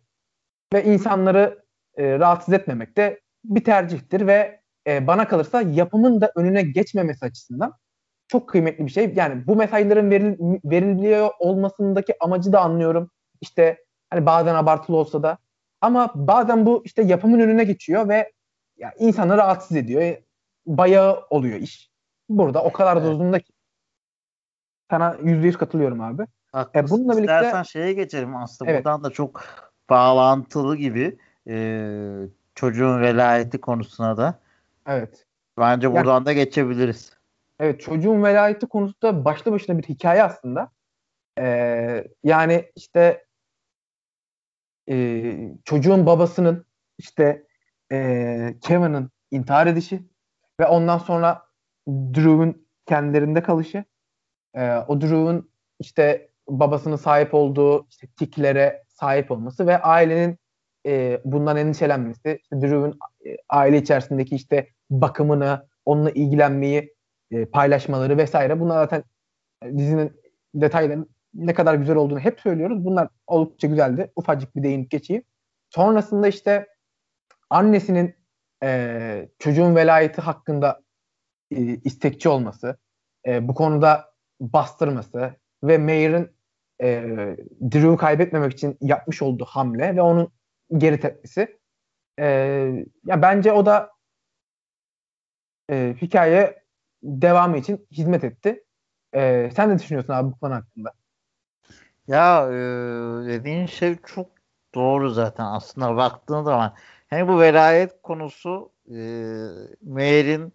[0.73, 1.63] ve insanları
[1.97, 7.73] e, rahatsız etmemek de bir tercihtir ve e, bana kalırsa yapımın da önüne geçmemesi açısından
[8.27, 9.13] çok kıymetli bir şey.
[9.15, 13.11] Yani bu mesajların veril, veriliyor olmasındaki amacı da anlıyorum.
[13.41, 13.77] İşte
[14.09, 15.37] hani bazen abartılı olsa da
[15.81, 18.31] ama bazen bu işte yapımın önüne geçiyor ve
[18.77, 20.17] ya insanı rahatsız ediyor.
[20.65, 21.92] Bayağı oluyor iş.
[22.37, 23.05] Burada o kadar evet.
[23.05, 23.53] da uzun da ki.
[24.91, 26.27] Sana yüzde yüz katılıyorum abi.
[26.51, 26.87] Haklısın.
[26.87, 27.35] E, bununla birlikte...
[27.35, 28.71] İstersen şeye geçelim aslında.
[28.71, 28.85] Evet.
[28.85, 29.43] Buradan da çok
[29.89, 31.17] bağlantılı gibi
[31.47, 31.87] e,
[32.55, 34.39] çocuğun velayeti konusuna da.
[34.87, 35.25] Evet.
[35.57, 37.13] Bence buradan yani, da geçebiliriz.
[37.59, 40.71] Evet çocuğun velayeti konusu da başlı başına bir hikaye aslında.
[41.39, 43.25] Ee, yani işte
[44.89, 46.65] e, çocuğun babasının
[46.97, 47.47] işte
[47.91, 50.03] e, Kevin'ın intihar edişi
[50.59, 51.45] ve ondan sonra
[51.87, 53.83] Drew'un kendilerinde kalışı.
[54.55, 60.37] E, o Drew'un işte babasının sahip olduğu işte tiklere sahip olması ve ailenin
[60.85, 62.39] e, bundan endişelenmesi.
[62.41, 66.93] İşte Drew'un e, aile içerisindeki işte bakımını, onunla ilgilenmeyi
[67.31, 68.59] e, paylaşmaları vesaire.
[68.59, 69.03] Bunlar zaten
[69.77, 70.21] dizinin
[70.55, 72.85] detayları ne kadar güzel olduğunu hep söylüyoruz.
[72.85, 74.11] Bunlar oldukça güzeldi.
[74.15, 75.23] Ufacık bir değinip geçeyim.
[75.69, 76.67] Sonrasında işte
[77.49, 78.15] annesinin
[78.63, 80.82] e, çocuğun velayeti hakkında
[81.55, 82.77] e, istekçi olması,
[83.27, 86.31] e, bu konuda bastırması ve Mayer'ın
[86.81, 87.03] e,
[87.61, 90.31] Drew'u kaybetmemek için yapmış olduğu hamle ve onun
[90.77, 91.59] geri tepkisi.
[92.19, 92.25] E,
[93.05, 93.91] ya bence o da
[95.71, 96.63] e, hikaye
[97.03, 98.63] devamı için hizmet etti.
[99.15, 100.93] E, sen ne düşünüyorsun abi bu konu hakkında?
[102.07, 102.53] Ya e,
[103.27, 104.31] dediğin şey çok
[104.75, 106.75] doğru zaten aslında baktığın zaman.
[107.09, 108.97] Hani bu velayet konusu e,
[109.81, 110.53] Meğer'in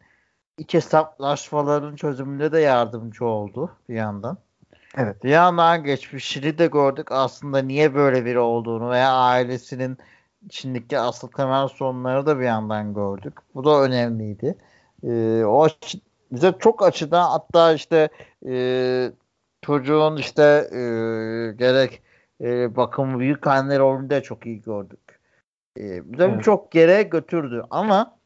[0.58, 4.38] iç hesaplaşmaların çözümünde de yardımcı oldu bir yandan.
[4.96, 5.24] Evet.
[5.24, 9.98] Bir yandan geçmişini de gördük aslında niye böyle biri olduğunu veya ailesinin
[10.46, 13.34] içindeki asıl temel sorunları da bir yandan gördük.
[13.54, 14.58] Bu da önemliydi.
[15.04, 16.00] Ee, o açı,
[16.32, 18.08] bize çok açıdan hatta işte
[18.46, 19.12] e,
[19.62, 20.42] çocuğun işte
[20.72, 20.80] e,
[21.52, 22.02] gerek
[22.40, 25.20] e, bakım büyük anne rolünü de çok iyi gördük.
[25.78, 26.44] E, bize evet.
[26.44, 28.18] çok yere götürdü ama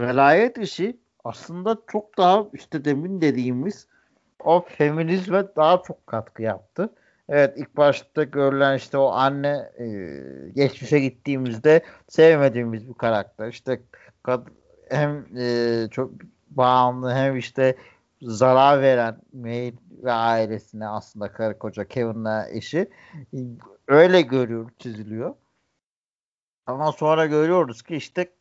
[0.00, 3.86] velayet işi aslında çok daha işte demin dediğimiz
[4.44, 6.94] o feminizme daha çok katkı yaptı.
[7.28, 9.86] Evet ilk başta görülen işte o anne e,
[10.54, 13.48] geçmişe gittiğimizde sevmediğimiz bir karakter.
[13.48, 13.80] İşte
[14.22, 14.46] kad,
[14.90, 16.10] hem e, çok
[16.50, 17.76] bağımlı hem işte
[18.22, 22.90] zarar veren May ve ailesine aslında karı koca Kevin'la eşi
[23.88, 25.34] öyle görüyor çiziliyor.
[26.66, 28.32] Ama sonra görüyoruz ki işte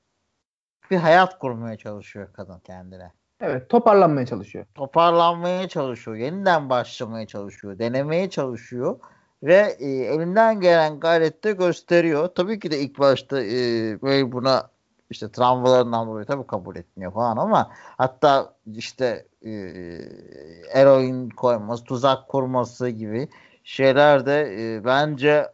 [0.91, 3.11] bir hayat kurmaya çalışıyor kadın kendine.
[3.41, 4.65] Evet toparlanmaya çalışıyor.
[4.75, 6.17] Toparlanmaya çalışıyor.
[6.17, 7.79] Yeniden başlamaya çalışıyor.
[7.79, 8.99] Denemeye çalışıyor.
[9.43, 12.27] Ve e, elinden gelen gayrette gösteriyor.
[12.27, 13.51] Tabii ki de ilk başta e,
[14.01, 14.69] böyle buna
[15.09, 19.51] işte travmalarından dolayı tabii kabul etmiyor falan ama hatta işte e,
[20.73, 23.27] eroin koyması, tuzak kurması gibi
[23.63, 25.47] şeyler de e, bence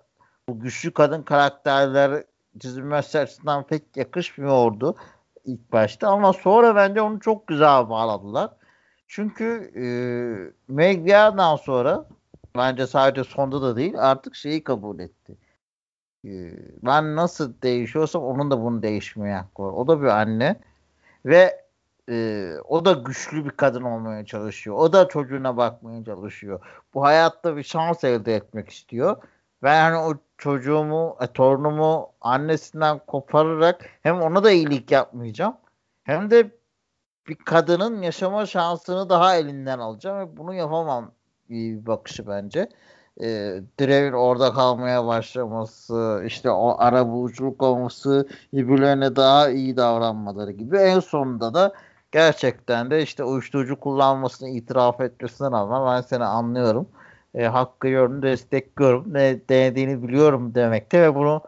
[0.49, 2.23] bu güçlü kadın karakterler
[2.59, 4.95] çizilmesi açısından pek yakışmıyordu.
[5.47, 8.51] İlk başta ama sonra bence onu çok güzel bağladılar.
[9.07, 9.85] Çünkü e,
[10.67, 11.09] Meg
[11.63, 12.05] sonra
[12.57, 15.37] bence sadece sonda da değil artık şeyi kabul etti.
[16.25, 16.31] E,
[16.85, 19.63] ben nasıl değişiyorsam onun da bunu değişmeye hakkı.
[19.63, 20.59] O da bir anne
[21.25, 21.65] ve
[22.09, 24.75] e, o da güçlü bir kadın olmaya çalışıyor.
[24.75, 26.59] O da çocuğuna bakmaya çalışıyor.
[26.93, 29.17] Bu hayatta bir şans elde etmek istiyor.
[29.64, 35.55] Ve yani o çocuğumu, e, torunumu annesinden kopararak hem ona da iyilik yapmayacağım
[36.03, 36.51] hem de
[37.28, 41.12] bir kadının yaşama şansını daha elinden alacağım ve bunu yapamam
[41.49, 42.70] bir bakışı bence.
[43.22, 43.26] E,
[43.80, 50.78] Drev'in orada kalmaya başlaması, işte o ara buluculuk olması, birbirlerine daha iyi davranmaları gibi.
[50.78, 51.74] En sonunda da
[52.12, 56.88] gerçekten de işte uyuşturucu kullanmasını itiraf etmesinden rağmen ben seni anlıyorum.
[57.38, 59.13] E, hakkı yorum destekliyorum.
[59.13, 61.41] Ne denediğini biliyorum demekte ve bunu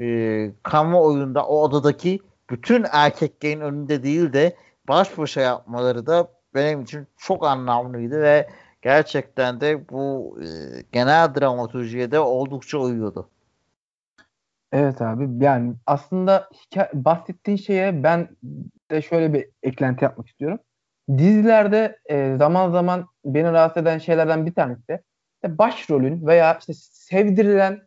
[0.00, 2.20] e, kamuoyunda o odadaki
[2.50, 4.56] bütün erkeklerin önünde değil de
[4.88, 8.48] baş başa yapmaları da benim için çok anlamlıydı ve
[8.82, 10.46] gerçekten de bu e,
[10.92, 13.28] genel dramaturjiye de oldukça uyuyordu.
[14.72, 16.48] Evet abi yani aslında
[16.94, 18.28] bahsettiğin şeye ben
[18.90, 20.58] de şöyle bir eklenti yapmak istiyorum.
[21.18, 25.02] Dizilerde e, zaman zaman beni rahatsız eden şeylerden bir tanesi de
[25.44, 27.82] başrolün veya işte sevdirilen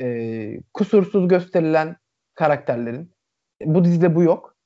[0.00, 1.96] e, kusursuz gösterilen
[2.34, 3.12] karakterlerin
[3.64, 4.56] bu dizide bu yok.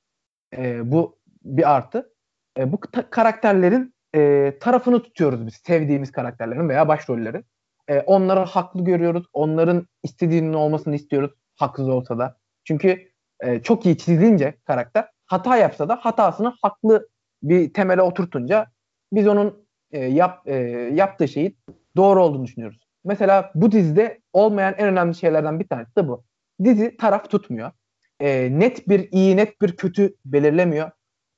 [0.57, 2.13] E, bu bir artı.
[2.57, 5.53] E, bu ta- karakterlerin e, tarafını tutuyoruz biz.
[5.53, 7.45] Sevdiğimiz karakterlerin veya başrollerin.
[7.87, 9.25] E, onları haklı görüyoruz.
[9.33, 11.31] Onların istediğinin olmasını istiyoruz.
[11.55, 12.37] Haksız olsa da.
[12.63, 17.09] Çünkü e, çok iyi çizilince karakter hata yapsa da hatasını haklı
[17.43, 18.67] bir temele oturtunca
[19.13, 20.55] biz onun e, yap, e,
[20.93, 21.57] yaptığı şeyi
[21.95, 22.79] doğru olduğunu düşünüyoruz.
[23.03, 26.23] Mesela bu dizide olmayan en önemli şeylerden bir tanesi de bu.
[26.63, 27.71] Dizi taraf tutmuyor.
[28.19, 30.91] E, net bir iyi, net bir kötü belirlemiyor.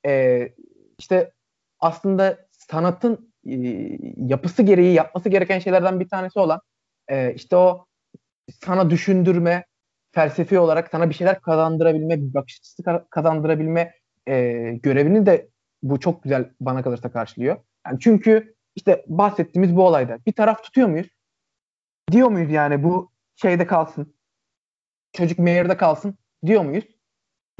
[0.06, 0.48] E,
[0.98, 1.32] işte
[1.80, 3.54] aslında sanatın e,
[4.16, 6.60] yapısı gereği yapması gereken şeylerden bir tanesi olan
[7.08, 7.86] e, işte o
[8.64, 9.64] sana düşündürme,
[10.12, 13.94] felsefi olarak sana bir şeyler kazandırabilme, bir bakış açısı kazandırabilme
[14.28, 14.52] e,
[14.82, 15.48] görevini de
[15.82, 17.56] bu çok güzel bana kalırsa karşılıyor.
[17.86, 21.08] Yani çünkü işte bahsettiğimiz bu olayda bir taraf tutuyor muyuz?
[22.12, 24.14] Diyor muyuz yani bu şeyde kalsın?
[25.12, 26.84] Çocuk Mayor'da kalsın diyor muyuz?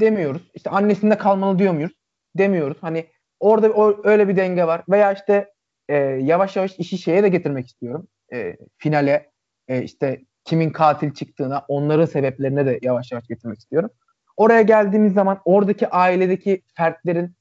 [0.01, 0.51] Demiyoruz.
[0.55, 1.93] İşte annesinde kalmalı diyor muyuz?
[2.39, 2.79] Demiyoruz.
[2.81, 3.07] Hani
[3.41, 4.85] orada o, öyle bir denge var.
[4.89, 5.53] Veya işte
[5.89, 8.09] e, yavaş yavaş işi şeye de getirmek istiyorum.
[8.33, 9.31] E, finale
[9.69, 13.91] e, işte kimin katil çıktığına, onların sebeplerine de yavaş yavaş getirmek istiyorum.
[14.37, 17.37] Oraya geldiğimiz zaman oradaki ailedeki fertlerin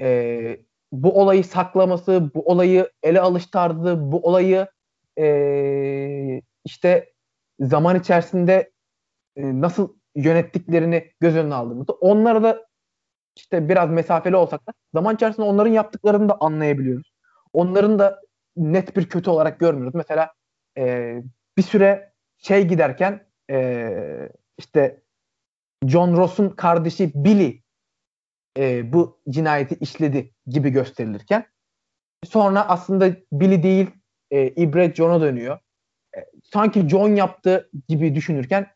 [0.00, 0.58] e,
[0.92, 4.66] bu olayı saklaması, bu olayı ele alış bu olayı
[5.18, 7.12] e, işte
[7.60, 8.72] zaman içerisinde
[9.36, 12.66] e, nasıl yönettiklerini göz önüne aldığımızda onlara da
[13.36, 17.12] işte biraz mesafeli olsak da zaman içerisinde onların yaptıklarını da anlayabiliyoruz.
[17.52, 18.20] Onların da
[18.56, 19.94] net bir kötü olarak görmüyoruz.
[19.94, 20.32] Mesela
[20.78, 21.14] e,
[21.56, 23.88] bir süre şey giderken e,
[24.58, 25.02] işte
[25.86, 27.62] John Ross'un kardeşi Billy
[28.56, 31.46] e, bu cinayeti işledi gibi gösterilirken
[32.24, 33.90] sonra aslında Billy değil
[34.30, 35.58] e, İbre John'a dönüyor.
[36.16, 38.66] E, sanki John yaptı gibi düşünürken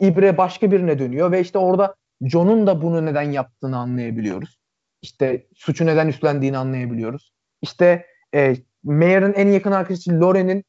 [0.00, 4.58] İbre başka birine dönüyor ve işte orada John'un da bunu neden yaptığını anlayabiliyoruz.
[5.02, 7.32] İşte suçu neden üstlendiğini anlayabiliyoruz.
[7.62, 10.64] İşte e, Mayer'ın en yakın arkadaşı Loren'in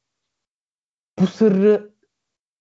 [1.20, 1.96] bu sırrı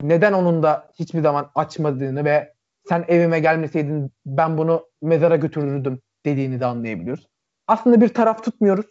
[0.03, 2.54] neden onun da hiçbir zaman açmadığını ve
[2.89, 7.29] sen evime gelmeseydin ben bunu mezara götürürdüm dediğini de anlayabiliyoruz.
[7.67, 8.87] Aslında bir taraf tutmuyoruz.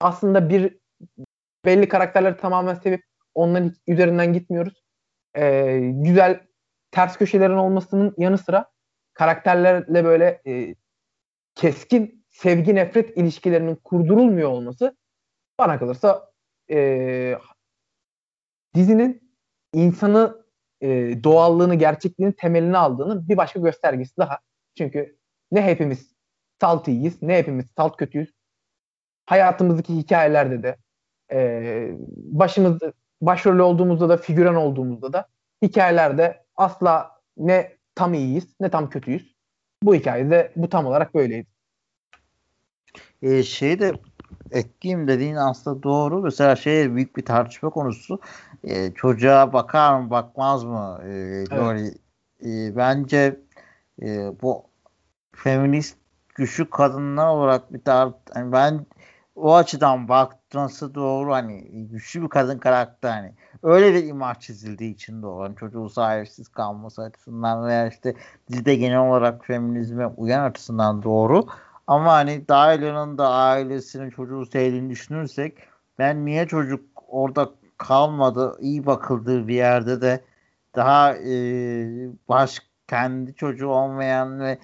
[0.00, 0.78] Aslında bir
[1.64, 3.02] belli karakterleri tamamen sevip
[3.34, 4.84] onların üzerinden gitmiyoruz.
[5.36, 6.40] Ee, güzel
[6.90, 8.70] ters köşelerin olmasının yanı sıra
[9.14, 10.74] karakterlerle böyle e,
[11.54, 14.96] keskin sevgi nefret ilişkilerinin kurdurulmuyor olması
[15.58, 16.32] bana kalırsa
[16.70, 17.38] e,
[18.74, 19.32] dizinin
[19.72, 20.45] insanı
[20.80, 20.88] e,
[21.24, 24.38] doğallığını, gerçekliğini temelini aldığını bir başka göstergesi daha.
[24.78, 25.16] Çünkü
[25.52, 26.14] ne hepimiz
[26.60, 28.32] salt iyiyiz, ne hepimiz salt kötüyüz.
[29.26, 30.76] Hayatımızdaki hikayelerde de
[31.32, 35.28] e, başımızda başrol olduğumuzda da figüran olduğumuzda da
[35.62, 39.36] hikayelerde asla ne tam iyiyiz ne tam kötüyüz.
[39.82, 41.48] Bu hikayede bu tam olarak böyleydi.
[43.22, 43.92] Ee, şey de
[44.50, 46.22] ekleyeyim dediğin aslında doğru.
[46.22, 48.20] Mesela şey büyük bir tartışma konusu.
[48.64, 51.00] Ee, çocuğa bakar mı bakmaz mı?
[51.04, 51.94] Ee, evet.
[52.46, 53.40] e, bence
[54.02, 54.64] e, bu
[55.32, 55.96] feminist
[56.34, 58.86] güçlü kadınlar olarak bir tart yani ben
[59.36, 63.32] o açıdan bakması doğru hani güçlü bir kadın karakter hani
[63.62, 65.44] öyle bir imaj çizildiği için doğru.
[65.44, 68.14] Hani çocuğu sahipsiz kalması açısından veya işte
[68.50, 71.46] dizide genel olarak feminizme uyan açısından doğru.
[71.86, 75.58] Ama hani Dailya'nın da ailesinin çocuğu sevdiğini düşünürsek
[75.98, 80.20] ben niye çocuk orada kalmadı iyi bakıldığı bir yerde de
[80.76, 81.34] daha e,
[82.28, 84.58] baş kendi çocuğu olmayan ve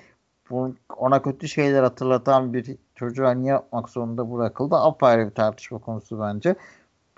[0.96, 6.54] ona kötü şeyler hatırlatan bir çocuğa niye yapmak zorunda bırakıldı apayrı bir tartışma konusu bence.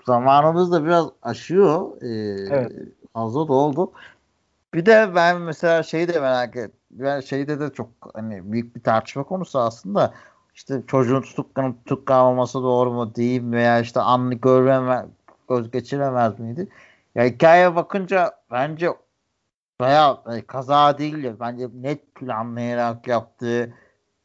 [0.05, 2.01] Zamanımız da biraz aşıyor.
[2.01, 2.07] Ee,
[2.51, 2.71] evet.
[3.13, 3.91] Fazla da oldu.
[4.73, 6.71] Bir de ben mesela şeyi de merak et.
[6.99, 10.13] Ben şeyde de çok hani büyük bir tartışma konusu aslında.
[10.53, 15.05] İşte çocuğun tutuklanıp tutuklanmaması doğru mu değil mi veya işte anlı görmeme
[15.49, 16.67] göz geçiremez miydi?
[17.15, 18.89] Ya hikayeye bakınca bence
[19.81, 23.73] veya e, kaza değil de bence net planlayarak yaptığı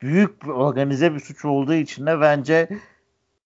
[0.03, 2.69] büyük bir organize bir suç olduğu için de bence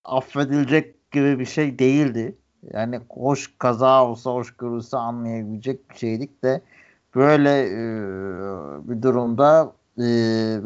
[0.04, 2.38] affedilecek gibi bir şey değildi.
[2.72, 6.60] Yani hoş kaza olsa hoş görülse anlayabilecek bir şeydik de
[7.14, 7.78] böyle e,
[8.88, 10.06] bir durumda e,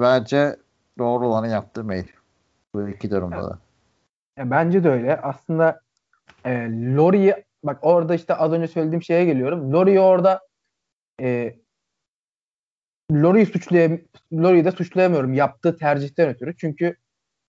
[0.01, 0.57] bence
[0.99, 2.05] doğru olanı yaptı May.
[2.75, 3.59] Bu iki durumda da.
[4.37, 5.21] Ya, bence de öyle.
[5.21, 5.81] Aslında
[6.45, 7.35] e, Lori'yi
[7.65, 9.73] bak orada işte az önce söylediğim şeye geliyorum.
[9.73, 10.41] Lori'yi orada
[11.21, 11.55] e,
[13.13, 13.99] Lori'yi suçlayam
[14.33, 16.57] Lori'yi de suçlayamıyorum yaptığı tercihten ötürü.
[16.57, 16.97] Çünkü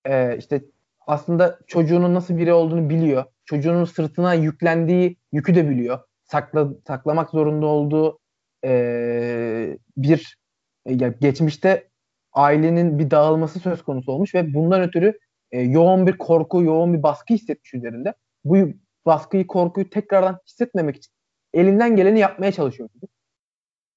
[0.05, 0.63] e, işte
[1.07, 3.25] aslında çocuğunun nasıl biri olduğunu biliyor.
[3.45, 5.99] Çocuğunun sırtına yüklendiği yükü de biliyor.
[6.23, 8.18] Sakla, saklamak zorunda olduğu
[8.65, 10.37] e, bir
[10.85, 11.89] e, geçmişte
[12.33, 15.19] ailenin bir dağılması söz konusu olmuş ve bundan ötürü
[15.51, 18.13] e, yoğun bir korku, yoğun bir baskı hissetmiş üzerinde.
[18.43, 18.57] Bu
[19.05, 21.13] baskıyı, korkuyu tekrardan hissetmemek için
[21.53, 22.89] elinden geleni yapmaya çalışıyor.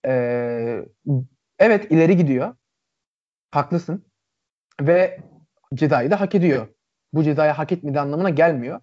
[0.07, 0.85] E,
[1.59, 2.55] evet ileri gidiyor.
[3.51, 4.05] Haklısın.
[4.81, 5.21] Ve
[5.75, 6.69] cezayı da hak ediyor.
[7.13, 8.81] Bu cezayı hak etmediği anlamına gelmiyor.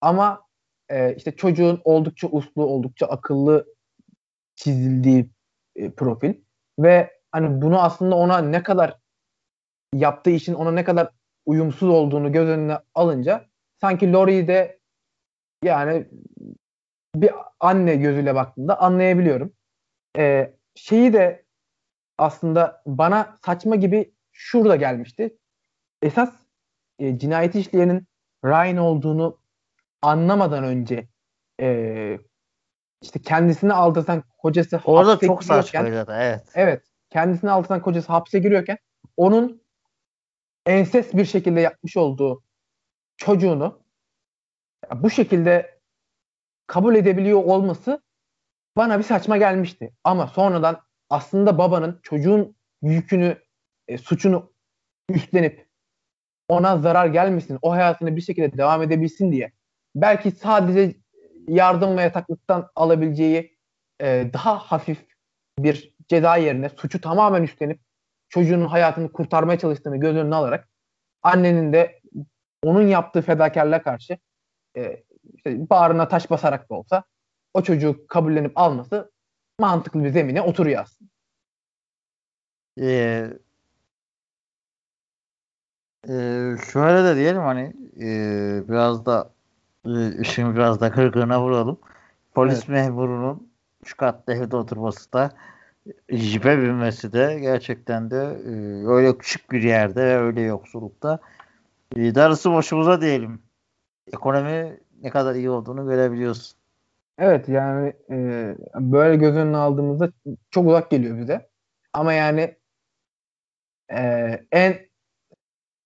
[0.00, 0.42] Ama
[0.88, 3.66] e, işte çocuğun oldukça uslu, oldukça akıllı
[4.54, 5.30] çizildiği
[5.76, 6.34] e, profil
[6.78, 8.98] ve hani bunu aslında ona ne kadar
[9.94, 11.10] yaptığı işin ona ne kadar
[11.46, 13.46] uyumsuz olduğunu göz önüne alınca
[13.80, 14.80] sanki Lori'yi de
[15.64, 16.06] yani
[17.14, 17.30] bir
[17.60, 19.52] anne gözüyle baktığında anlayabiliyorum.
[20.18, 21.44] Ee, şeyi de
[22.18, 25.38] aslında bana saçma gibi şurada gelmişti.
[26.02, 26.34] Esas
[26.98, 28.06] e, cinayeti işleyenin
[28.44, 29.38] Ryan olduğunu
[30.02, 31.08] anlamadan önce
[31.60, 32.18] e,
[33.02, 36.42] işte kendisini aldatan kocası Orada çok saçmaydı evet.
[36.54, 36.84] Evet.
[37.10, 38.78] Kendisini aldatan kocası hapse giriyorken
[39.16, 39.62] onun
[40.66, 42.42] enses bir şekilde yapmış olduğu
[43.16, 43.82] çocuğunu
[44.94, 45.80] bu şekilde
[46.66, 48.02] kabul edebiliyor olması
[48.76, 49.92] bana bir saçma gelmişti.
[50.04, 50.80] Ama sonradan
[51.10, 53.36] aslında babanın çocuğun yükünü,
[53.88, 54.52] e, suçunu
[55.08, 55.68] üstlenip
[56.48, 59.52] ona zarar gelmesin, o hayatını bir şekilde devam edebilsin diye
[59.94, 60.94] belki sadece
[61.48, 63.58] yardım ve yataklıktan alabileceği
[64.00, 65.06] e, daha hafif
[65.58, 67.80] bir ceza yerine suçu tamamen üstlenip
[68.28, 70.68] çocuğunun hayatını kurtarmaya çalıştığını göz önüne alarak
[71.22, 72.00] annenin de
[72.64, 74.18] onun yaptığı fedakarlığa karşı
[74.76, 75.02] e,
[75.36, 77.04] işte bağrına taş basarak da olsa
[77.54, 79.12] o çocuğu kabullenip alması
[79.60, 81.10] mantıklı bir zemine oturuyor aslında.
[82.80, 83.30] Ee,
[86.08, 86.12] e,
[86.72, 88.08] şöyle de diyelim hani e,
[88.68, 89.34] biraz da
[90.20, 91.78] işin biraz da kırgına vuralım.
[92.34, 92.68] Polis evet.
[92.68, 93.48] memurunun
[93.84, 95.30] şu katta evde oturması da
[96.08, 98.16] jipe binmesi de gerçekten de
[98.46, 98.50] e,
[98.86, 101.18] öyle küçük bir yerde ve öyle yoksullukta
[101.96, 103.42] e, darısı başımıza diyelim.
[104.12, 106.58] Ekonomi ne kadar iyi olduğunu görebiliyorsun.
[107.18, 110.12] Evet yani e, böyle göz önüne aldığımızda
[110.50, 111.48] çok uzak geliyor bize.
[111.92, 112.56] Ama yani
[113.92, 114.00] e,
[114.52, 114.78] en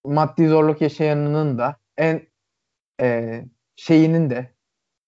[0.05, 2.26] maddi zorluk yaşayanının da en
[3.01, 3.44] e,
[3.76, 4.54] şeyinin de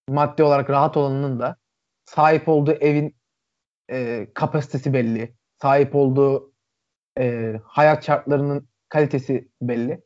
[0.08, 1.56] maddi olarak rahat olanının da
[2.04, 3.16] sahip olduğu evin
[3.90, 5.34] e, kapasitesi belli.
[5.62, 6.52] Sahip olduğu
[7.18, 10.00] e, hayat şartlarının kalitesi belli.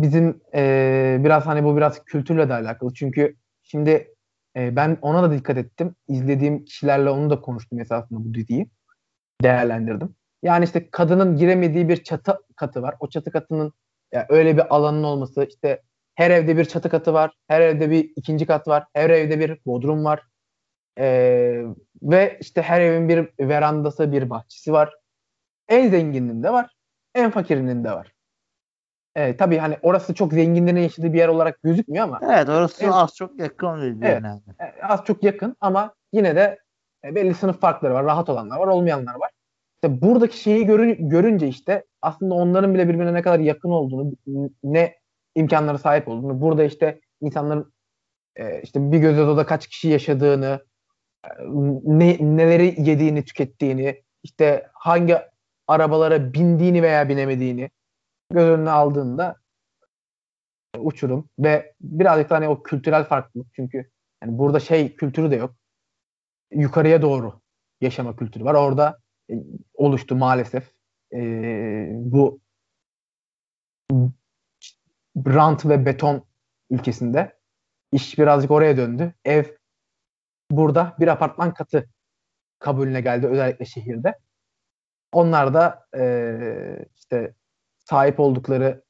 [0.00, 2.94] Bizim e, biraz hani bu biraz kültürle de alakalı.
[2.94, 4.14] Çünkü şimdi
[4.56, 5.94] e, ben ona da dikkat ettim.
[6.08, 8.70] İzlediğim kişilerle onu da konuştum esasında bu diziyi.
[9.42, 10.14] Değerlendirdim.
[10.42, 12.94] Yani işte kadının giremediği bir çatı katı var.
[13.00, 13.72] O çatı katının
[14.12, 15.82] yani öyle bir alanın olması işte
[16.14, 17.34] her evde bir çatı katı var.
[17.48, 18.84] Her evde bir ikinci kat var.
[18.94, 20.22] Her evde bir bodrum var.
[20.98, 21.62] Ee,
[22.02, 24.94] ve işte her evin bir verandası, bir bahçesi var.
[25.68, 26.70] En zengininin de var.
[27.14, 28.12] En fakirinin de var.
[29.16, 32.20] Evet, tabii hani orası çok zenginlerin yaşadığı bir yer olarak gözükmüyor ama.
[32.22, 34.40] Evet orası en, az çok yakın birbirine.
[34.60, 36.58] Evet, e, az çok yakın ama yine de
[37.04, 38.04] e, belli sınıf farkları var.
[38.04, 39.30] Rahat olanlar var, olmayanlar var.
[39.74, 44.12] İşte buradaki şeyi görün, görünce işte aslında onların bile birbirine ne kadar yakın olduğunu,
[44.64, 45.01] ne
[45.34, 47.72] imkanlara sahip olduğunu, burada işte insanların
[48.36, 50.64] e, işte bir göz odada kaç kişi yaşadığını,
[51.24, 51.28] e,
[51.84, 55.18] ne, neleri yediğini, tükettiğini, işte hangi
[55.66, 57.70] arabalara bindiğini veya binemediğini
[58.30, 59.36] göz önüne aldığında
[60.78, 63.90] uçurum ve birazcık da hani o kültürel farklılık çünkü
[64.22, 65.54] yani burada şey kültürü de yok.
[66.52, 67.40] Yukarıya doğru
[67.80, 68.54] yaşama kültürü var.
[68.54, 68.98] Orada
[69.30, 69.34] e,
[69.74, 70.72] oluştu maalesef
[71.14, 71.18] e,
[71.92, 72.40] bu
[75.16, 76.26] rant ve beton
[76.70, 77.38] ülkesinde
[77.92, 79.14] iş birazcık oraya döndü.
[79.24, 79.44] Ev
[80.50, 81.88] burada bir apartman katı
[82.58, 84.14] kabulüne geldi özellikle şehirde.
[85.12, 87.34] Onlar da e, işte
[87.78, 88.84] sahip oldukları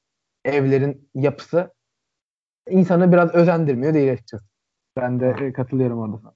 [0.44, 1.72] evlerin yapısı
[2.68, 4.44] insanı biraz özendirmiyor değil açıkçası.
[4.96, 6.34] Ben de katılıyorum orada.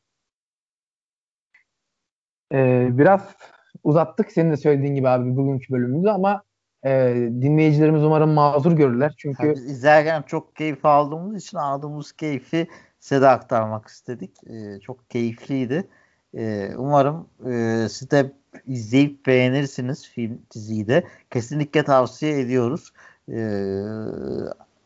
[2.52, 3.36] Ee, biraz
[3.84, 6.42] uzattık senin de söylediğin gibi abi bugünkü bölümümüzü ama
[6.84, 9.14] e, dinleyicilerimiz umarım mazur görürler.
[9.16, 12.68] Çünkü Tabii izlerken çok keyif aldığımız için aldığımız keyfi
[13.00, 14.30] size aktarmak istedik.
[14.46, 15.88] E, çok keyifliydi.
[16.34, 18.32] E, umarım e, siz de
[18.66, 21.04] izleyip beğenirsiniz film diziyi de.
[21.30, 22.92] Kesinlikle tavsiye ediyoruz.
[23.28, 23.36] E,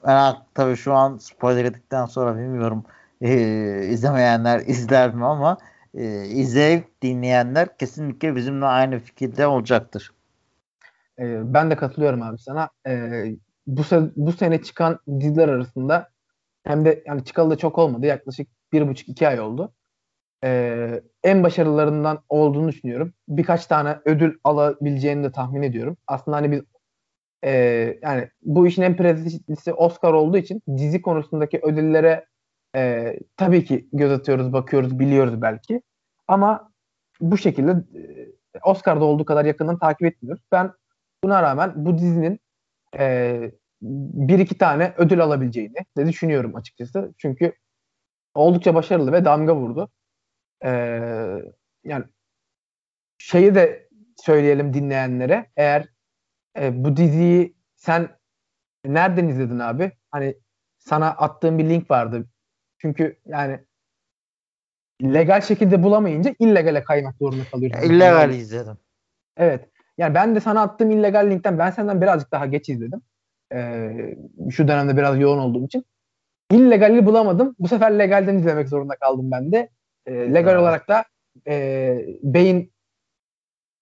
[0.06, 2.84] ben tabii şu an spoiler edildikten sonra bilmiyorum
[3.20, 5.58] e, izlemeyenler izler mi ama
[5.94, 10.12] e, izleyip dinleyenler kesinlikle bizimle aynı fikirde olacaktır.
[11.20, 12.70] E, ben de katılıyorum abi sana.
[12.86, 13.24] E,
[13.66, 16.08] bu, se- bu sene çıkan diziler arasında
[16.64, 18.06] hem de yani çıkalı da çok olmadı.
[18.06, 19.72] Yaklaşık bir buçuk iki ay oldu.
[20.44, 23.12] E, en başarılarından olduğunu düşünüyorum.
[23.28, 25.96] Birkaç tane ödül alabileceğini de tahmin ediyorum.
[26.06, 26.60] Aslında hani biz
[27.44, 27.50] e,
[28.02, 32.26] yani bu işin en prestijlisi Oscar olduğu için dizi konusundaki ödüllere
[32.76, 35.82] e, tabii ki göz atıyoruz, bakıyoruz, biliyoruz belki.
[36.28, 36.72] Ama
[37.20, 40.42] bu şekilde e, Oscar'da olduğu kadar yakından takip etmiyoruz.
[40.52, 40.72] Ben
[41.24, 42.40] buna rağmen bu dizinin
[42.98, 43.52] e,
[43.82, 47.14] bir iki tane ödül alabileceğini de düşünüyorum açıkçası.
[47.18, 47.52] Çünkü
[48.34, 49.90] oldukça başarılı ve damga vurdu.
[50.64, 50.70] E,
[51.84, 52.04] yani
[53.18, 55.50] şeyi de söyleyelim dinleyenlere.
[55.56, 55.88] Eğer
[56.58, 58.18] e, bu diziyi sen
[58.84, 59.92] nereden izledin abi?
[60.10, 60.34] Hani
[60.78, 62.28] sana attığım bir link vardı.
[62.78, 63.60] Çünkü yani
[65.02, 67.90] legal şekilde bulamayınca illegale kaymak zorunda kalıyorsun.
[67.90, 68.78] İllegal izledim.
[69.36, 69.69] Evet.
[69.98, 73.00] Yani ben de sana attığım illegal linkten ben senden birazcık daha geç izledim.
[73.54, 74.16] Ee,
[74.50, 75.84] şu dönemde biraz yoğun olduğum için.
[76.50, 77.54] İllegali bulamadım.
[77.58, 79.68] Bu sefer legalden izlemek zorunda kaldım ben de.
[80.06, 80.62] Ee, legal evet.
[80.62, 81.04] olarak da
[81.48, 82.72] e, Beyin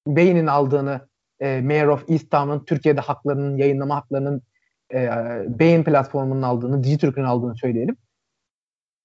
[0.07, 1.09] Bey'in aldığını
[1.41, 4.43] e, Mayor of Easttown'un Türkiye'de haklarının yayınlama haklarının
[4.95, 5.11] e,
[5.59, 7.97] Beyin platformunun aldığını, Dijitürk'ün aldığını söyleyelim.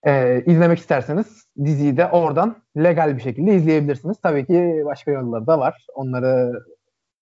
[0.06, 4.18] E, izlemek isterseniz diziyi de oradan legal bir şekilde izleyebilirsiniz.
[4.22, 5.88] Tabii ki başka yolları da var.
[5.96, 6.64] Onları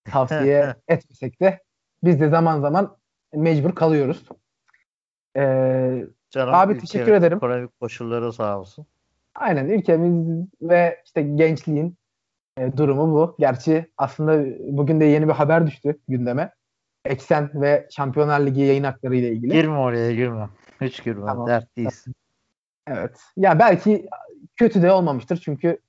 [0.06, 1.60] tavsiye etmesek de
[2.04, 2.98] biz de zaman zaman
[3.34, 4.24] mecbur kalıyoruz.
[5.38, 7.38] Ee, Canım, abi teşekkür ederim.
[7.38, 8.86] Ekonomik koşulları sağ olsun.
[9.36, 11.98] Aynen ülkemiz ve işte gençliğin
[12.58, 13.36] e, durumu bu.
[13.40, 16.54] Gerçi aslında bugün de yeni bir haber düştü gündeme.
[17.06, 19.54] Eksen ve Şampiyonlar Ligi yayın hakları ile ilgili.
[19.54, 20.50] Girme oraya girme.
[20.82, 21.26] Hiç girme.
[21.26, 21.48] Tamam.
[21.48, 22.14] Dert değilsin.
[22.88, 23.20] Evet.
[23.38, 24.10] Ya belki
[24.56, 25.80] kötü de olmamıştır çünkü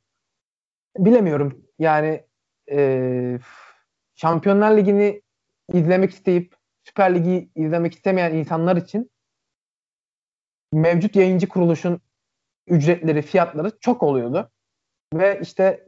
[0.99, 1.65] bilemiyorum.
[1.79, 2.25] Yani
[2.71, 3.39] e,
[4.15, 5.23] Şampiyonlar Ligi'ni
[5.73, 9.11] izlemek isteyip Süper Lig'i izlemek istemeyen insanlar için
[10.73, 12.01] mevcut yayıncı kuruluşun
[12.67, 14.51] ücretleri, fiyatları çok oluyordu.
[15.15, 15.87] Ve işte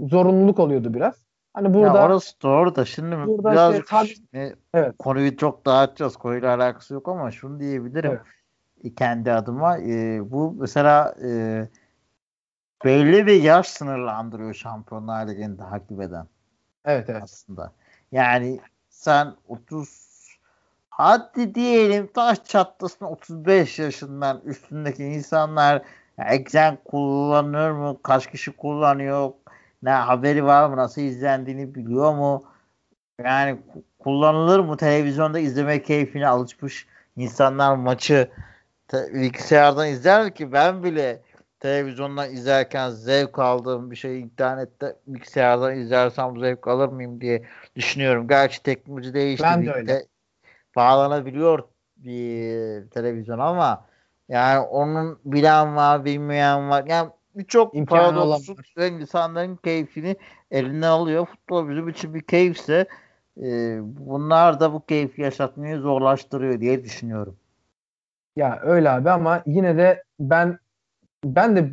[0.00, 1.14] zorunluluk oluyordu biraz.
[1.54, 4.94] Hani burada ya orası doğru da şimdi burada birazcık işte, tabii, evet.
[4.98, 6.16] konuyu çok dağıtacağız.
[6.16, 8.10] Konuyla alakası yok ama şunu diyebilirim.
[8.10, 8.96] Evet.
[8.96, 11.68] Kendi adıma e, bu mesela e,
[12.84, 16.26] belli bir yaş sınırlandırıyor Şampiyonlar Ligi'ni takip eden.
[16.84, 17.22] Evet evet.
[17.22, 17.72] Aslında.
[18.12, 20.10] Yani sen 30
[20.90, 25.82] hadi diyelim taş çatlasın 35 yaşından üstündeki insanlar
[26.18, 27.96] eksen kullanır mı?
[28.02, 29.32] Kaç kişi kullanıyor?
[29.82, 30.76] Ne haberi var mı?
[30.76, 32.44] Nasıl izlendiğini biliyor mu?
[33.24, 33.60] Yani
[33.98, 34.76] kullanılır mı?
[34.76, 38.30] Televizyonda izleme keyfine alışmış insanlar maçı
[38.92, 41.22] bilgisayardan izler ki ben bile
[41.60, 47.44] televizyondan izlerken zevk aldığım bir şey internette bilgisayardan izlersem zevk alır mıyım diye
[47.76, 48.28] düşünüyorum.
[48.28, 49.46] Gerçi teknoloji değişti.
[49.50, 50.06] Ben de öyle.
[50.76, 51.62] Bağlanabiliyor
[51.96, 53.84] bir televizyon ama
[54.28, 56.84] yani onun bilen var, bilmeyen var.
[56.86, 60.16] Yani birçok paradoksu ve insanların keyfini
[60.50, 61.26] eline alıyor.
[61.26, 62.86] Futbol bizim için bir keyifse
[63.42, 67.36] e, bunlar da bu keyfi yaşatmayı zorlaştırıyor diye düşünüyorum.
[68.36, 70.58] Ya öyle abi ama yine de ben
[71.24, 71.70] ben de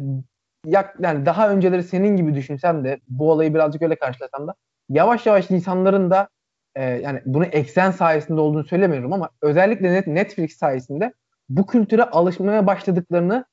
[0.66, 4.54] yak, yani daha önceleri senin gibi düşünsem de bu olayı birazcık öyle karşılasam da
[4.89, 6.30] yavaş yavaş insanların da
[6.76, 11.14] e, yani bunu eksen sayesinde olduğunu söylemiyorum ama özellikle Netflix sayesinde
[11.50, 13.45] bu kültüre alışmaya başladıklarını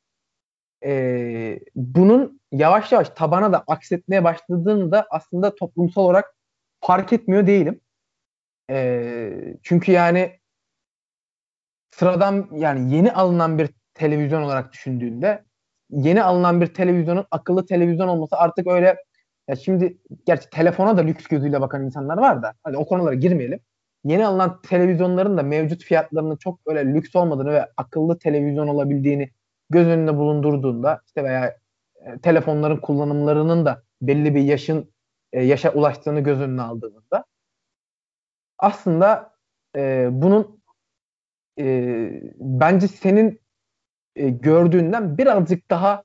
[0.84, 6.34] e, bunun yavaş yavaş tabana da aksetmeye başladığını da aslında toplumsal olarak
[6.80, 7.80] fark etmiyor değilim.
[8.70, 10.38] E, çünkü yani
[11.90, 15.45] sıradan yani yeni alınan bir televizyon olarak düşündüğünde
[15.91, 18.97] yeni alınan bir televizyonun akıllı televizyon olması artık öyle
[19.49, 23.61] ya şimdi gerçi telefona da lüks gözüyle bakan insanlar var da hadi o konulara girmeyelim.
[24.05, 29.30] Yeni alınan televizyonların da mevcut fiyatlarının çok öyle lüks olmadığını ve akıllı televizyon olabildiğini
[29.70, 31.57] göz önünde bulundurduğunda işte veya
[31.97, 34.93] e, telefonların kullanımlarının da belli bir yaşın
[35.32, 37.24] e, yaşa ulaştığını göz önüne aldığımızda
[38.59, 39.32] aslında
[39.76, 40.61] e, bunun
[41.59, 41.64] e,
[42.37, 43.41] bence senin
[44.16, 46.02] e, gördüğünden birazcık daha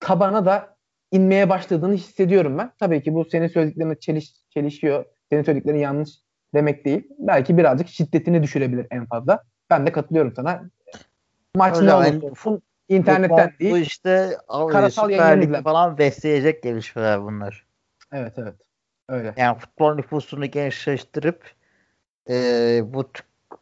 [0.00, 0.76] tabana da
[1.10, 2.72] inmeye başladığını hissediyorum ben.
[2.78, 5.04] Tabii ki bu senin söylediklerine çeliş, çelişiyor.
[5.30, 6.10] Senin söylediklerin yanlış
[6.54, 7.08] demek değil.
[7.18, 9.42] Belki birazcık şiddetini düşürebilir en fazla.
[9.70, 10.62] Ben de katılıyorum sana.
[11.56, 13.72] Maç ne olursa olsun internetten bu, değil.
[13.72, 17.66] Bu işte karasal Süper falan besleyecek gelişmeler bunlar.
[18.12, 18.54] Evet evet.
[19.08, 19.34] Öyle.
[19.36, 21.52] Yani futbol nüfusunu gençleştirip
[22.30, 22.34] e,
[22.84, 23.04] bu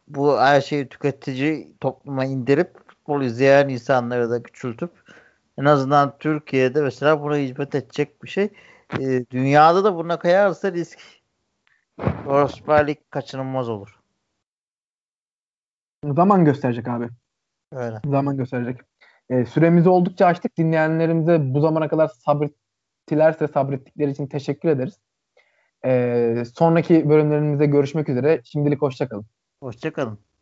[0.07, 4.91] bu her şeyi tüketici topluma indirip futbol izleyen insanları da küçültüp
[5.57, 8.49] en azından Türkiye'de mesela buna hizmet edecek bir şey.
[8.99, 10.99] E, dünyada da buna kayarsa risk
[12.87, 13.99] Lig kaçınılmaz olur.
[16.05, 17.09] Zaman gösterecek abi.
[17.71, 17.99] Öyle.
[18.05, 18.79] Zaman gösterecek.
[19.29, 20.57] E, süremizi oldukça açtık.
[20.57, 24.99] Dinleyenlerimize bu zamana kadar sabrettilerse sabrettikleri için teşekkür ederiz.
[25.85, 28.41] E, sonraki bölümlerimizde görüşmek üzere.
[28.43, 29.25] Şimdilik hoşçakalın.
[29.59, 30.32] Hoşçakalın.